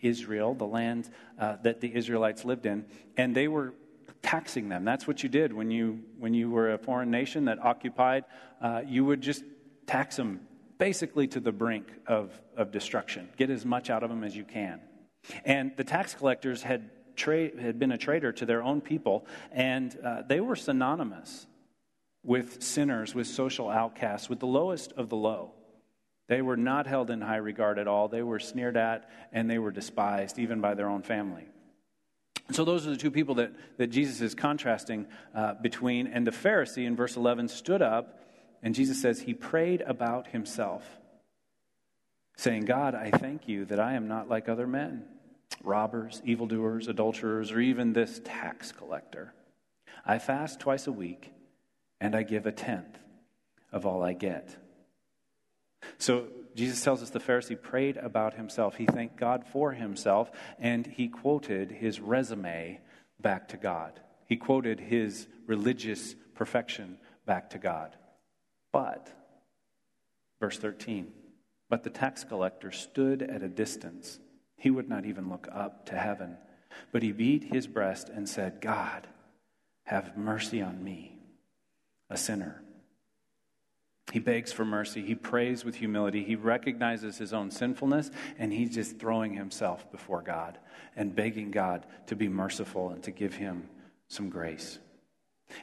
Israel, 0.00 0.54
the 0.54 0.66
land 0.66 1.10
uh, 1.38 1.56
that 1.62 1.80
the 1.80 1.94
Israelites 1.94 2.44
lived 2.44 2.66
in, 2.66 2.84
and 3.16 3.34
they 3.34 3.48
were 3.48 3.74
taxing 4.22 4.68
them. 4.68 4.84
That's 4.84 5.06
what 5.06 5.22
you 5.22 5.28
did 5.28 5.52
when 5.52 5.70
you, 5.70 6.00
when 6.18 6.34
you 6.34 6.50
were 6.50 6.72
a 6.72 6.78
foreign 6.78 7.10
nation 7.10 7.46
that 7.46 7.58
occupied. 7.58 8.24
Uh, 8.60 8.82
you 8.86 9.04
would 9.04 9.20
just 9.20 9.44
tax 9.86 10.16
them 10.16 10.40
basically 10.78 11.26
to 11.28 11.40
the 11.40 11.52
brink 11.52 11.86
of, 12.06 12.32
of 12.56 12.70
destruction. 12.72 13.28
Get 13.36 13.50
as 13.50 13.64
much 13.64 13.90
out 13.90 14.02
of 14.02 14.10
them 14.10 14.24
as 14.24 14.36
you 14.36 14.44
can. 14.44 14.80
And 15.44 15.72
the 15.76 15.84
tax 15.84 16.14
collectors 16.14 16.62
had, 16.62 16.90
tra- 17.16 17.60
had 17.60 17.78
been 17.78 17.92
a 17.92 17.98
traitor 17.98 18.32
to 18.32 18.46
their 18.46 18.62
own 18.62 18.80
people, 18.80 19.26
and 19.52 19.96
uh, 20.04 20.22
they 20.28 20.40
were 20.40 20.56
synonymous 20.56 21.46
with 22.24 22.62
sinners, 22.62 23.14
with 23.14 23.26
social 23.26 23.68
outcasts, 23.68 24.28
with 24.28 24.40
the 24.40 24.46
lowest 24.46 24.92
of 24.92 25.08
the 25.08 25.16
low. 25.16 25.52
They 26.28 26.42
were 26.42 26.56
not 26.56 26.86
held 26.86 27.10
in 27.10 27.20
high 27.20 27.36
regard 27.36 27.78
at 27.78 27.88
all. 27.88 28.08
They 28.08 28.22
were 28.22 28.38
sneered 28.38 28.76
at 28.76 29.10
and 29.32 29.50
they 29.50 29.58
were 29.58 29.70
despised, 29.70 30.38
even 30.38 30.60
by 30.60 30.74
their 30.74 30.88
own 30.88 31.02
family. 31.02 31.46
So, 32.50 32.64
those 32.64 32.86
are 32.86 32.90
the 32.90 32.96
two 32.96 33.10
people 33.10 33.36
that, 33.36 33.52
that 33.78 33.86
Jesus 33.88 34.20
is 34.20 34.34
contrasting 34.34 35.06
uh, 35.34 35.54
between. 35.54 36.06
And 36.06 36.26
the 36.26 36.32
Pharisee 36.32 36.86
in 36.86 36.96
verse 36.96 37.16
11 37.16 37.48
stood 37.48 37.82
up, 37.82 38.20
and 38.62 38.74
Jesus 38.74 39.00
says 39.00 39.20
he 39.20 39.34
prayed 39.34 39.82
about 39.82 40.28
himself, 40.28 40.84
saying, 42.36 42.64
God, 42.64 42.94
I 42.94 43.10
thank 43.10 43.48
you 43.48 43.64
that 43.66 43.80
I 43.80 43.94
am 43.94 44.08
not 44.08 44.28
like 44.28 44.48
other 44.48 44.66
men, 44.66 45.04
robbers, 45.62 46.20
evildoers, 46.24 46.88
adulterers, 46.88 47.52
or 47.52 47.60
even 47.60 47.92
this 47.92 48.20
tax 48.24 48.72
collector. 48.72 49.32
I 50.04 50.18
fast 50.18 50.60
twice 50.60 50.86
a 50.86 50.92
week, 50.92 51.32
and 52.00 52.16
I 52.16 52.24
give 52.24 52.46
a 52.46 52.52
tenth 52.52 52.98
of 53.70 53.86
all 53.86 54.02
I 54.02 54.12
get. 54.12 54.56
So 55.98 56.26
Jesus 56.54 56.82
tells 56.82 57.02
us 57.02 57.10
the 57.10 57.18
Pharisee 57.18 57.60
prayed 57.60 57.96
about 57.96 58.34
himself. 58.34 58.76
He 58.76 58.86
thanked 58.86 59.16
God 59.16 59.44
for 59.52 59.72
himself, 59.72 60.30
and 60.58 60.86
he 60.86 61.08
quoted 61.08 61.70
his 61.70 62.00
resume 62.00 62.80
back 63.20 63.48
to 63.48 63.56
God. 63.56 64.00
He 64.26 64.36
quoted 64.36 64.80
his 64.80 65.26
religious 65.46 66.14
perfection 66.34 66.98
back 67.26 67.50
to 67.50 67.58
God. 67.58 67.96
But, 68.72 69.10
verse 70.40 70.58
13, 70.58 71.12
but 71.68 71.84
the 71.84 71.90
tax 71.90 72.24
collector 72.24 72.70
stood 72.70 73.22
at 73.22 73.42
a 73.42 73.48
distance. 73.48 74.18
He 74.56 74.70
would 74.70 74.88
not 74.88 75.06
even 75.06 75.28
look 75.28 75.48
up 75.50 75.86
to 75.86 75.96
heaven, 75.96 76.36
but 76.92 77.02
he 77.02 77.12
beat 77.12 77.44
his 77.44 77.66
breast 77.66 78.08
and 78.08 78.28
said, 78.28 78.60
God, 78.60 79.06
have 79.84 80.16
mercy 80.16 80.62
on 80.62 80.82
me, 80.82 81.18
a 82.10 82.16
sinner. 82.16 82.62
He 84.12 84.18
begs 84.18 84.52
for 84.52 84.66
mercy. 84.66 85.00
He 85.00 85.14
prays 85.14 85.64
with 85.64 85.76
humility. 85.76 86.22
He 86.22 86.36
recognizes 86.36 87.16
his 87.16 87.32
own 87.32 87.50
sinfulness, 87.50 88.10
and 88.38 88.52
he's 88.52 88.74
just 88.74 88.98
throwing 88.98 89.32
himself 89.32 89.90
before 89.90 90.20
God 90.20 90.58
and 90.94 91.16
begging 91.16 91.50
God 91.50 91.86
to 92.08 92.14
be 92.14 92.28
merciful 92.28 92.90
and 92.90 93.02
to 93.04 93.10
give 93.10 93.32
him 93.32 93.70
some 94.08 94.28
grace. 94.28 94.78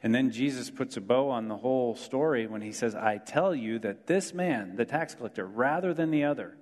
And 0.01 0.15
then 0.15 0.31
Jesus 0.31 0.71
puts 0.71 0.97
a 0.97 1.01
bow 1.01 1.29
on 1.29 1.47
the 1.47 1.57
whole 1.57 1.95
story 1.95 2.47
when 2.47 2.61
he 2.61 2.71
says, 2.71 2.95
I 2.95 3.19
tell 3.19 3.53
you 3.53 3.77
that 3.79 4.07
this 4.07 4.33
man, 4.33 4.77
the 4.77 4.85
tax 4.85 5.13
collector, 5.13 5.45
rather 5.45 5.93
than 5.93 6.09
the 6.09 6.23
other, 6.23 6.57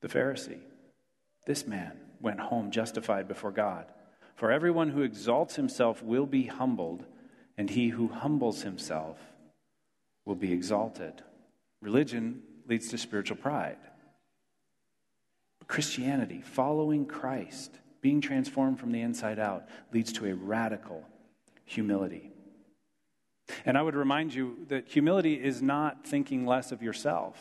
the 0.00 0.08
Pharisee, 0.08 0.62
this 1.46 1.64
man 1.64 1.92
went 2.20 2.40
home 2.40 2.72
justified 2.72 3.28
before 3.28 3.52
God. 3.52 3.86
For 4.34 4.50
everyone 4.50 4.88
who 4.88 5.02
exalts 5.02 5.54
himself 5.54 6.02
will 6.02 6.26
be 6.26 6.46
humbled, 6.46 7.04
and 7.56 7.70
he 7.70 7.90
who 7.90 8.08
humbles 8.08 8.62
himself 8.62 9.29
will 10.24 10.34
be 10.34 10.52
exalted. 10.52 11.22
Religion 11.82 12.42
leads 12.66 12.88
to 12.88 12.98
spiritual 12.98 13.36
pride. 13.36 13.78
Christianity, 15.66 16.42
following 16.42 17.06
Christ, 17.06 17.78
being 18.00 18.20
transformed 18.20 18.80
from 18.80 18.92
the 18.92 19.02
inside 19.02 19.38
out, 19.38 19.68
leads 19.92 20.12
to 20.14 20.26
a 20.26 20.34
radical 20.34 21.04
humility. 21.64 22.32
And 23.64 23.78
I 23.78 23.82
would 23.82 23.94
remind 23.94 24.34
you 24.34 24.66
that 24.68 24.88
humility 24.88 25.34
is 25.34 25.62
not 25.62 26.06
thinking 26.06 26.46
less 26.46 26.72
of 26.72 26.82
yourself, 26.82 27.36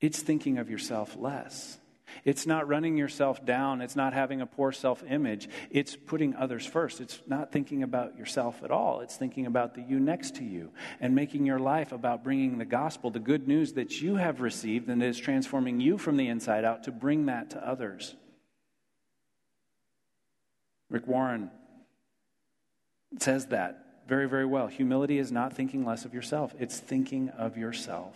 it's 0.00 0.20
thinking 0.20 0.58
of 0.58 0.68
yourself 0.68 1.16
less. 1.16 1.78
It's 2.24 2.46
not 2.46 2.68
running 2.68 2.96
yourself 2.96 3.44
down. 3.44 3.80
It's 3.80 3.96
not 3.96 4.12
having 4.12 4.40
a 4.40 4.46
poor 4.46 4.72
self 4.72 5.02
image. 5.08 5.48
It's 5.70 5.96
putting 5.96 6.34
others 6.34 6.66
first. 6.66 7.00
It's 7.00 7.20
not 7.26 7.52
thinking 7.52 7.82
about 7.82 8.16
yourself 8.16 8.62
at 8.62 8.70
all. 8.70 9.00
It's 9.00 9.16
thinking 9.16 9.46
about 9.46 9.74
the 9.74 9.82
you 9.82 10.00
next 10.00 10.36
to 10.36 10.44
you 10.44 10.70
and 11.00 11.14
making 11.14 11.46
your 11.46 11.58
life 11.58 11.92
about 11.92 12.24
bringing 12.24 12.58
the 12.58 12.64
gospel, 12.64 13.10
the 13.10 13.18
good 13.18 13.48
news 13.48 13.74
that 13.74 14.00
you 14.00 14.16
have 14.16 14.40
received 14.40 14.88
and 14.88 15.02
is 15.02 15.18
transforming 15.18 15.80
you 15.80 15.98
from 15.98 16.16
the 16.16 16.28
inside 16.28 16.64
out 16.64 16.84
to 16.84 16.92
bring 16.92 17.26
that 17.26 17.50
to 17.50 17.66
others. 17.68 18.14
Rick 20.90 21.06
Warren 21.06 21.50
says 23.18 23.46
that 23.46 23.82
very, 24.06 24.28
very 24.28 24.44
well. 24.44 24.66
Humility 24.66 25.18
is 25.18 25.32
not 25.32 25.54
thinking 25.54 25.84
less 25.84 26.04
of 26.04 26.12
yourself, 26.12 26.54
it's 26.58 26.78
thinking 26.78 27.30
of 27.30 27.56
yourself 27.56 28.14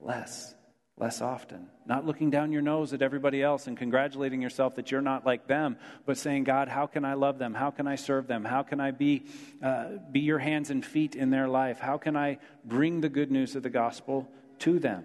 less, 0.00 0.54
less 1.00 1.22
often. 1.22 1.66
Not 1.86 2.04
looking 2.06 2.30
down 2.30 2.52
your 2.52 2.62
nose 2.62 2.92
at 2.92 3.00
everybody 3.00 3.42
else 3.42 3.66
and 3.66 3.76
congratulating 3.76 4.42
yourself 4.42 4.76
that 4.76 4.90
you're 4.90 5.00
not 5.00 5.24
like 5.24 5.46
them, 5.46 5.76
but 6.04 6.18
saying, 6.18 6.44
God, 6.44 6.68
how 6.68 6.86
can 6.86 7.04
I 7.04 7.14
love 7.14 7.38
them? 7.38 7.54
How 7.54 7.70
can 7.70 7.86
I 7.88 7.96
serve 7.96 8.26
them? 8.26 8.44
How 8.44 8.62
can 8.62 8.80
I 8.80 8.90
be, 8.90 9.24
uh, 9.62 9.86
be 10.12 10.20
your 10.20 10.38
hands 10.38 10.70
and 10.70 10.84
feet 10.84 11.16
in 11.16 11.30
their 11.30 11.48
life? 11.48 11.80
How 11.80 11.96
can 11.96 12.16
I 12.16 12.38
bring 12.64 13.00
the 13.00 13.08
good 13.08 13.30
news 13.30 13.56
of 13.56 13.62
the 13.62 13.70
gospel 13.70 14.28
to 14.60 14.78
them? 14.78 15.04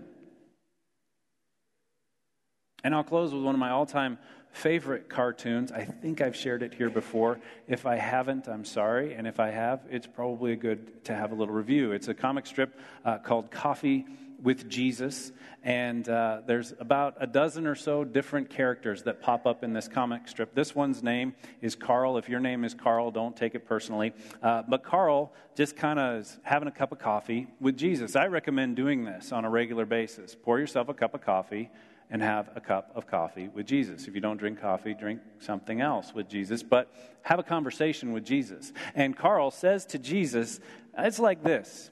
And 2.83 2.93
I'll 2.93 3.03
close 3.03 3.33
with 3.33 3.41
one 3.41 3.55
of 3.55 3.59
my 3.59 3.71
all 3.71 3.85
time 3.85 4.19
favorite 4.51 5.09
cartoons. 5.09 5.71
I 5.71 5.85
think 5.85 6.21
I've 6.21 6.35
shared 6.35 6.61
it 6.61 6.73
here 6.73 6.89
before. 6.89 7.39
If 7.67 7.85
I 7.85 7.95
haven't, 7.95 8.47
I'm 8.47 8.63
sorry. 8.63 9.13
And 9.13 9.27
if 9.27 9.39
I 9.39 9.49
have, 9.49 9.81
it's 9.89 10.07
probably 10.07 10.55
good 10.55 11.03
to 11.05 11.15
have 11.15 11.31
a 11.31 11.35
little 11.35 11.53
review. 11.53 11.93
It's 11.93 12.09
a 12.09 12.13
comic 12.13 12.45
strip 12.45 12.79
uh, 13.03 13.17
called 13.17 13.49
Coffee 13.49 14.05
with 14.41 14.69
Jesus. 14.69 15.31
And 15.63 16.07
uh, 16.07 16.41
there's 16.45 16.73
about 16.79 17.15
a 17.19 17.27
dozen 17.27 17.65
or 17.65 17.75
so 17.75 18.03
different 18.03 18.49
characters 18.49 19.03
that 19.03 19.21
pop 19.21 19.45
up 19.45 19.63
in 19.63 19.73
this 19.73 19.87
comic 19.87 20.27
strip. 20.27 20.53
This 20.53 20.75
one's 20.75 21.01
name 21.01 21.33
is 21.61 21.75
Carl. 21.75 22.17
If 22.17 22.29
your 22.29 22.39
name 22.39 22.63
is 22.63 22.73
Carl, 22.73 23.11
don't 23.11 23.35
take 23.35 23.55
it 23.55 23.65
personally. 23.65 24.13
Uh, 24.43 24.63
but 24.67 24.83
Carl 24.83 25.33
just 25.55 25.75
kind 25.75 25.99
of 25.99 26.21
is 26.21 26.37
having 26.43 26.67
a 26.67 26.71
cup 26.71 26.91
of 26.91 26.99
coffee 26.99 27.47
with 27.59 27.77
Jesus. 27.77 28.15
I 28.15 28.27
recommend 28.27 28.75
doing 28.75 29.05
this 29.05 29.31
on 29.31 29.45
a 29.45 29.49
regular 29.49 29.85
basis. 29.85 30.35
Pour 30.35 30.59
yourself 30.59 30.89
a 30.89 30.93
cup 30.93 31.13
of 31.13 31.21
coffee 31.21 31.71
and 32.09 32.21
have 32.21 32.49
a 32.55 32.61
cup 32.61 32.91
of 32.95 33.07
coffee 33.07 33.47
with 33.47 33.65
Jesus. 33.65 34.07
If 34.07 34.13
you 34.13 34.21
don't 34.21 34.37
drink 34.37 34.61
coffee, 34.61 34.93
drink 34.93 35.21
something 35.39 35.81
else 35.81 36.13
with 36.13 36.29
Jesus, 36.29 36.61
but 36.61 36.93
have 37.23 37.39
a 37.39 37.43
conversation 37.43 38.11
with 38.11 38.23
Jesus. 38.23 38.71
And 38.93 39.17
Carl 39.17 39.49
says 39.51 39.85
to 39.87 39.99
Jesus, 39.99 40.59
It's 40.97 41.19
like 41.19 41.43
this. 41.43 41.89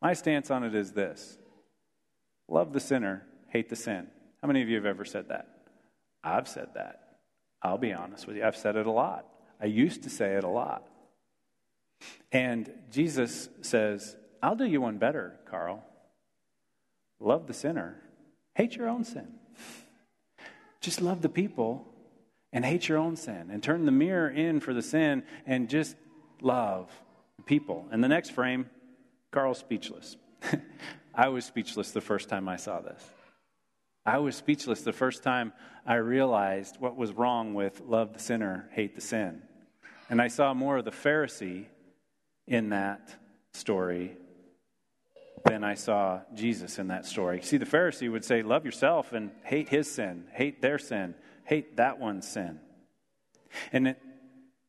My 0.00 0.12
stance 0.12 0.50
on 0.50 0.64
it 0.64 0.74
is 0.74 0.92
this 0.92 1.38
love 2.48 2.72
the 2.72 2.80
sinner, 2.80 3.26
hate 3.48 3.68
the 3.68 3.76
sin. 3.76 4.08
How 4.42 4.48
many 4.48 4.62
of 4.62 4.68
you 4.68 4.76
have 4.76 4.86
ever 4.86 5.04
said 5.04 5.28
that? 5.28 5.48
I've 6.22 6.48
said 6.48 6.68
that. 6.74 7.18
I'll 7.62 7.78
be 7.78 7.92
honest 7.92 8.26
with 8.26 8.36
you. 8.36 8.44
I've 8.44 8.56
said 8.56 8.76
it 8.76 8.86
a 8.86 8.90
lot. 8.90 9.26
I 9.60 9.66
used 9.66 10.04
to 10.04 10.10
say 10.10 10.34
it 10.34 10.44
a 10.44 10.48
lot. 10.48 10.86
And 12.30 12.70
Jesus 12.90 13.48
says, 13.62 14.16
I'll 14.40 14.54
do 14.54 14.64
you 14.64 14.80
one 14.80 14.98
better, 14.98 15.40
Carl. 15.50 15.82
Love 17.18 17.48
the 17.48 17.54
sinner, 17.54 18.00
Hate 18.58 18.74
your 18.74 18.88
own 18.88 19.04
sin. 19.04 19.34
Just 20.80 21.00
love 21.00 21.22
the 21.22 21.28
people 21.28 21.86
and 22.52 22.64
hate 22.64 22.88
your 22.88 22.98
own 22.98 23.14
sin 23.14 23.50
and 23.52 23.62
turn 23.62 23.86
the 23.86 23.92
mirror 23.92 24.28
in 24.28 24.58
for 24.58 24.74
the 24.74 24.82
sin 24.82 25.22
and 25.46 25.70
just 25.70 25.94
love 26.40 26.90
the 27.36 27.44
people. 27.44 27.86
And 27.92 28.02
the 28.02 28.08
next 28.08 28.30
frame, 28.30 28.68
Carl's 29.30 29.58
speechless. 29.58 30.16
I 31.14 31.28
was 31.28 31.44
speechless 31.44 31.90
the 31.90 32.00
first 32.00 32.28
time 32.28 32.48
I 32.48 32.56
saw 32.56 32.80
this. 32.80 33.04
I 34.06 34.18
was 34.18 34.36
speechless 34.36 34.82
the 34.82 34.92
first 34.92 35.22
time 35.22 35.52
I 35.86 35.96
realized 35.96 36.76
what 36.78 36.96
was 36.96 37.12
wrong 37.12 37.54
with 37.54 37.80
love 37.80 38.14
the 38.14 38.18
sinner, 38.18 38.68
hate 38.72 38.94
the 38.94 39.00
sin. 39.00 39.42
And 40.08 40.22
I 40.22 40.28
saw 40.28 40.54
more 40.54 40.78
of 40.78 40.84
the 40.84 40.90
Pharisee 40.90 41.66
in 42.46 42.70
that 42.70 43.14
story 43.52 44.16
than 45.44 45.64
I 45.64 45.74
saw 45.74 46.20
Jesus 46.34 46.78
in 46.78 46.88
that 46.88 47.04
story. 47.04 47.42
See, 47.42 47.58
the 47.58 47.66
Pharisee 47.66 48.10
would 48.10 48.24
say, 48.24 48.42
Love 48.42 48.64
yourself 48.64 49.12
and 49.12 49.30
hate 49.44 49.68
his 49.68 49.90
sin, 49.90 50.24
hate 50.32 50.62
their 50.62 50.78
sin, 50.78 51.14
hate 51.44 51.76
that 51.76 51.98
one's 51.98 52.26
sin. 52.26 52.60
And 53.72 53.88
it, 53.88 54.02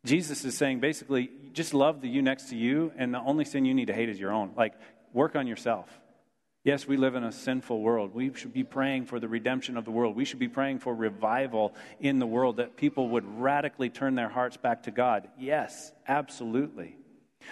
Jesus 0.05 0.45
is 0.45 0.57
saying 0.57 0.79
basically, 0.79 1.29
just 1.53 1.73
love 1.73 2.01
the 2.01 2.09
you 2.09 2.21
next 2.21 2.49
to 2.49 2.55
you, 2.55 2.91
and 2.97 3.13
the 3.13 3.19
only 3.19 3.45
sin 3.45 3.65
you 3.65 3.73
need 3.73 3.87
to 3.87 3.93
hate 3.93 4.09
is 4.09 4.19
your 4.19 4.31
own. 4.31 4.51
Like, 4.55 4.73
work 5.13 5.35
on 5.35 5.47
yourself. 5.47 5.89
Yes, 6.63 6.85
we 6.85 6.97
live 6.97 7.15
in 7.15 7.23
a 7.23 7.31
sinful 7.31 7.81
world. 7.81 8.13
We 8.13 8.33
should 8.33 8.53
be 8.53 8.65
praying 8.65 9.05
for 9.05 9.19
the 9.19 9.29
redemption 9.29 9.77
of 9.77 9.85
the 9.85 9.91
world. 9.91 10.15
We 10.15 10.25
should 10.25 10.39
be 10.39 10.49
praying 10.49 10.79
for 10.79 10.93
revival 10.93 11.73
in 11.99 12.19
the 12.19 12.27
world, 12.27 12.57
that 12.57 12.75
people 12.75 13.09
would 13.09 13.25
radically 13.39 13.89
turn 13.89 14.15
their 14.15 14.29
hearts 14.29 14.57
back 14.57 14.83
to 14.83 14.91
God. 14.91 15.29
Yes, 15.37 15.93
absolutely. 16.07 16.97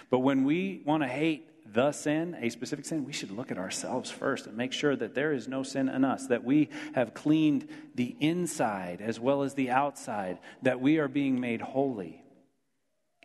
But 0.09 0.19
when 0.19 0.43
we 0.43 0.81
want 0.85 1.03
to 1.03 1.07
hate 1.07 1.47
the 1.73 1.93
sin, 1.93 2.35
a 2.39 2.49
specific 2.49 2.85
sin, 2.85 3.05
we 3.05 3.13
should 3.13 3.31
look 3.31 3.49
at 3.49 3.57
ourselves 3.57 4.11
first 4.11 4.45
and 4.45 4.55
make 4.57 4.73
sure 4.73 4.95
that 4.95 5.15
there 5.15 5.33
is 5.33 5.47
no 5.47 5.63
sin 5.63 5.89
in 5.89 6.03
us, 6.03 6.27
that 6.27 6.43
we 6.43 6.69
have 6.93 7.13
cleaned 7.13 7.67
the 7.95 8.15
inside 8.19 9.01
as 9.01 9.19
well 9.19 9.43
as 9.43 9.53
the 9.53 9.69
outside, 9.69 10.39
that 10.61 10.81
we 10.81 10.97
are 10.97 11.07
being 11.07 11.39
made 11.39 11.61
holy 11.61 12.23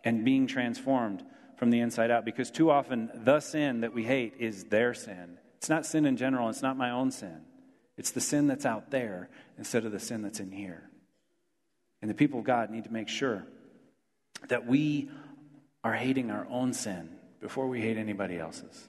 and 0.03 0.25
being 0.25 0.47
transformed 0.47 1.23
from 1.57 1.69
the 1.69 1.79
inside 1.79 2.11
out. 2.11 2.25
Because 2.25 2.51
too 2.51 2.69
often, 2.69 3.09
the 3.13 3.39
sin 3.39 3.81
that 3.81 3.93
we 3.93 4.03
hate 4.03 4.35
is 4.39 4.65
their 4.65 4.93
sin. 4.93 5.37
It's 5.57 5.69
not 5.69 5.85
sin 5.85 6.05
in 6.05 6.17
general, 6.17 6.49
it's 6.49 6.61
not 6.61 6.77
my 6.77 6.91
own 6.91 7.11
sin. 7.11 7.41
It's 7.97 8.11
the 8.11 8.21
sin 8.21 8.47
that's 8.47 8.65
out 8.65 8.91
there 8.91 9.29
instead 9.57 9.85
of 9.85 9.91
the 9.91 9.99
sin 9.99 10.23
that's 10.23 10.39
in 10.39 10.51
here. 10.51 10.89
And 12.01 12.09
the 12.09 12.15
people 12.15 12.39
of 12.39 12.45
God 12.45 12.69
need 12.69 12.83
to 12.85 12.91
make 12.91 13.07
sure 13.07 13.45
that 14.49 14.65
we 14.65 15.09
are 15.83 15.93
hating 15.93 16.31
our 16.31 16.47
own 16.49 16.73
sin 16.73 17.09
before 17.39 17.67
we 17.67 17.81
hate 17.81 17.97
anybody 17.97 18.37
else's. 18.37 18.87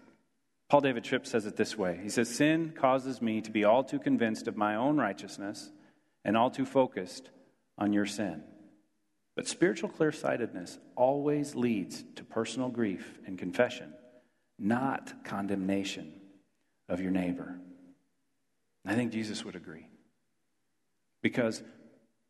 Paul 0.71 0.81
David 0.81 1.05
Tripp 1.05 1.27
says 1.27 1.47
it 1.47 1.57
this 1.57 1.77
way 1.77 2.01
He 2.03 2.09
says, 2.09 2.29
Sin 2.29 2.73
causes 2.77 3.21
me 3.21 3.41
to 3.43 3.51
be 3.51 3.65
all 3.65 3.85
too 3.85 3.99
convinced 3.99 4.49
of 4.49 4.57
my 4.57 4.75
own 4.75 4.97
righteousness 4.97 5.71
and 6.25 6.37
all 6.37 6.51
too 6.51 6.65
focused 6.65 7.31
on 7.79 7.93
your 7.93 8.07
sin. 8.07 8.43
But 9.37 9.49
spiritual 9.49 9.89
clear-sightedness 9.89 10.79
always 10.95 11.55
leads 11.55 12.05
to 12.17 12.25
personal 12.25 12.69
grief 12.69 13.19
and 13.27 13.39
confession, 13.39 13.93
not 14.59 15.25
condemnation 15.25 16.13
of 16.89 17.01
your 17.01 17.11
neighbor. 17.11 17.59
I 18.87 18.95
think 18.95 19.13
Jesus 19.13 19.45
would 19.45 19.57
agree. 19.57 19.89
Because 21.23 21.63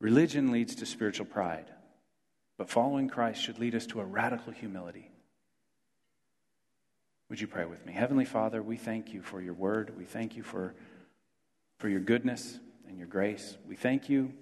Religion 0.01 0.53
leads 0.53 0.75
to 0.75 0.87
spiritual 0.87 1.27
pride, 1.27 1.67
but 2.59 2.69
following 2.69 3.09
Christ 3.09 3.43
should 3.43 3.59
lead 3.59 3.75
us 3.75 3.87
to 3.87 4.01
a 4.01 4.05
radical 4.05 4.53
humility. 4.53 5.11
Would 7.31 7.41
you 7.41 7.47
pray 7.47 7.65
with 7.65 7.85
me? 7.87 7.95
Heavenly 7.95 8.27
Father, 8.27 8.63
we 8.63 8.77
thank 8.77 9.15
you 9.15 9.23
for 9.23 9.41
your 9.41 9.55
word. 9.55 9.95
We 9.97 10.05
thank 10.05 10.37
you 10.37 10.43
for, 10.43 10.75
for 11.79 11.89
your 11.89 12.01
goodness 12.01 12.59
and 12.87 12.99
your 12.99 13.07
grace. 13.07 13.57
We 13.67 13.77
thank 13.77 14.09
you 14.09 14.33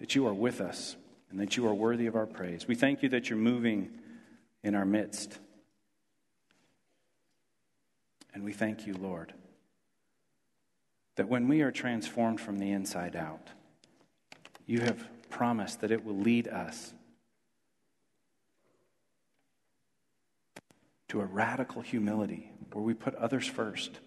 that 0.00 0.14
you 0.14 0.26
are 0.26 0.34
with 0.34 0.60
us 0.60 0.96
and 1.30 1.38
that 1.40 1.56
you 1.56 1.66
are 1.66 1.74
worthy 1.74 2.06
of 2.06 2.16
our 2.16 2.26
praise. 2.26 2.66
We 2.66 2.74
thank 2.74 3.02
you 3.02 3.08
that 3.10 3.30
you're 3.30 3.38
moving 3.38 3.90
in 4.62 4.74
our 4.74 4.84
midst. 4.84 5.38
And 8.34 8.44
we 8.44 8.52
thank 8.52 8.86
you, 8.86 8.94
Lord, 8.94 9.32
that 11.16 11.28
when 11.28 11.48
we 11.48 11.62
are 11.62 11.70
transformed 11.70 12.40
from 12.40 12.58
the 12.58 12.70
inside 12.70 13.16
out, 13.16 13.48
you 14.66 14.80
have 14.80 15.08
promised 15.30 15.80
that 15.80 15.90
it 15.90 16.04
will 16.04 16.16
lead 16.16 16.48
us 16.48 16.92
to 21.08 21.20
a 21.20 21.24
radical 21.24 21.82
humility 21.82 22.52
where 22.72 22.84
we 22.84 22.94
put 22.94 23.14
others 23.16 23.46
first. 23.46 23.98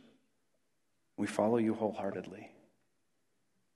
We 1.18 1.28
follow 1.28 1.58
you 1.58 1.74
wholeheartedly 1.74 2.50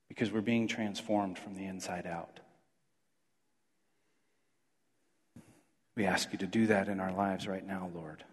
because 0.08 0.32
we're 0.32 0.41
being 0.41 0.68
transformed 0.68 1.38
from 1.38 1.56
the 1.56 1.66
inside 1.66 2.08
out. 2.08 2.39
We 5.98 6.06
ask 6.06 6.32
you 6.32 6.38
to 6.38 6.45
do 6.45 6.68
that 6.68 6.89
in 6.89 7.00
our 7.00 7.12
lives 7.12 7.48
right 7.48 7.66
now, 7.66 7.89
Lord. 7.95 8.24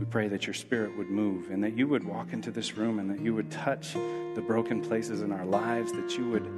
We 0.00 0.06
pray 0.06 0.26
that 0.28 0.46
your 0.46 0.54
spirit 0.54 0.96
would 0.96 1.10
move 1.10 1.50
and 1.50 1.62
that 1.62 1.76
you 1.76 1.86
would 1.86 2.02
walk 2.02 2.32
into 2.32 2.50
this 2.50 2.78
room 2.78 2.98
and 2.98 3.10
that 3.10 3.20
you 3.20 3.34
would 3.34 3.50
touch 3.50 3.92
the 3.92 4.42
broken 4.44 4.80
places 4.80 5.20
in 5.20 5.30
our 5.30 5.44
lives, 5.44 5.92
that 5.92 6.16
you 6.16 6.26
would 6.30 6.48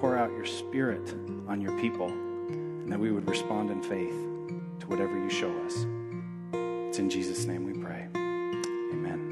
pour 0.00 0.16
out 0.16 0.30
your 0.30 0.46
spirit 0.46 1.14
on 1.46 1.60
your 1.60 1.78
people, 1.78 2.08
and 2.08 2.90
that 2.90 2.98
we 2.98 3.12
would 3.12 3.28
respond 3.28 3.70
in 3.70 3.82
faith 3.82 4.16
to 4.80 4.86
whatever 4.86 5.12
you 5.12 5.28
show 5.28 5.54
us. 5.66 5.84
It's 6.88 6.98
in 6.98 7.10
Jesus' 7.10 7.44
name 7.44 7.66
we 7.66 7.74
pray. 7.74 8.08
Amen. 8.14 9.29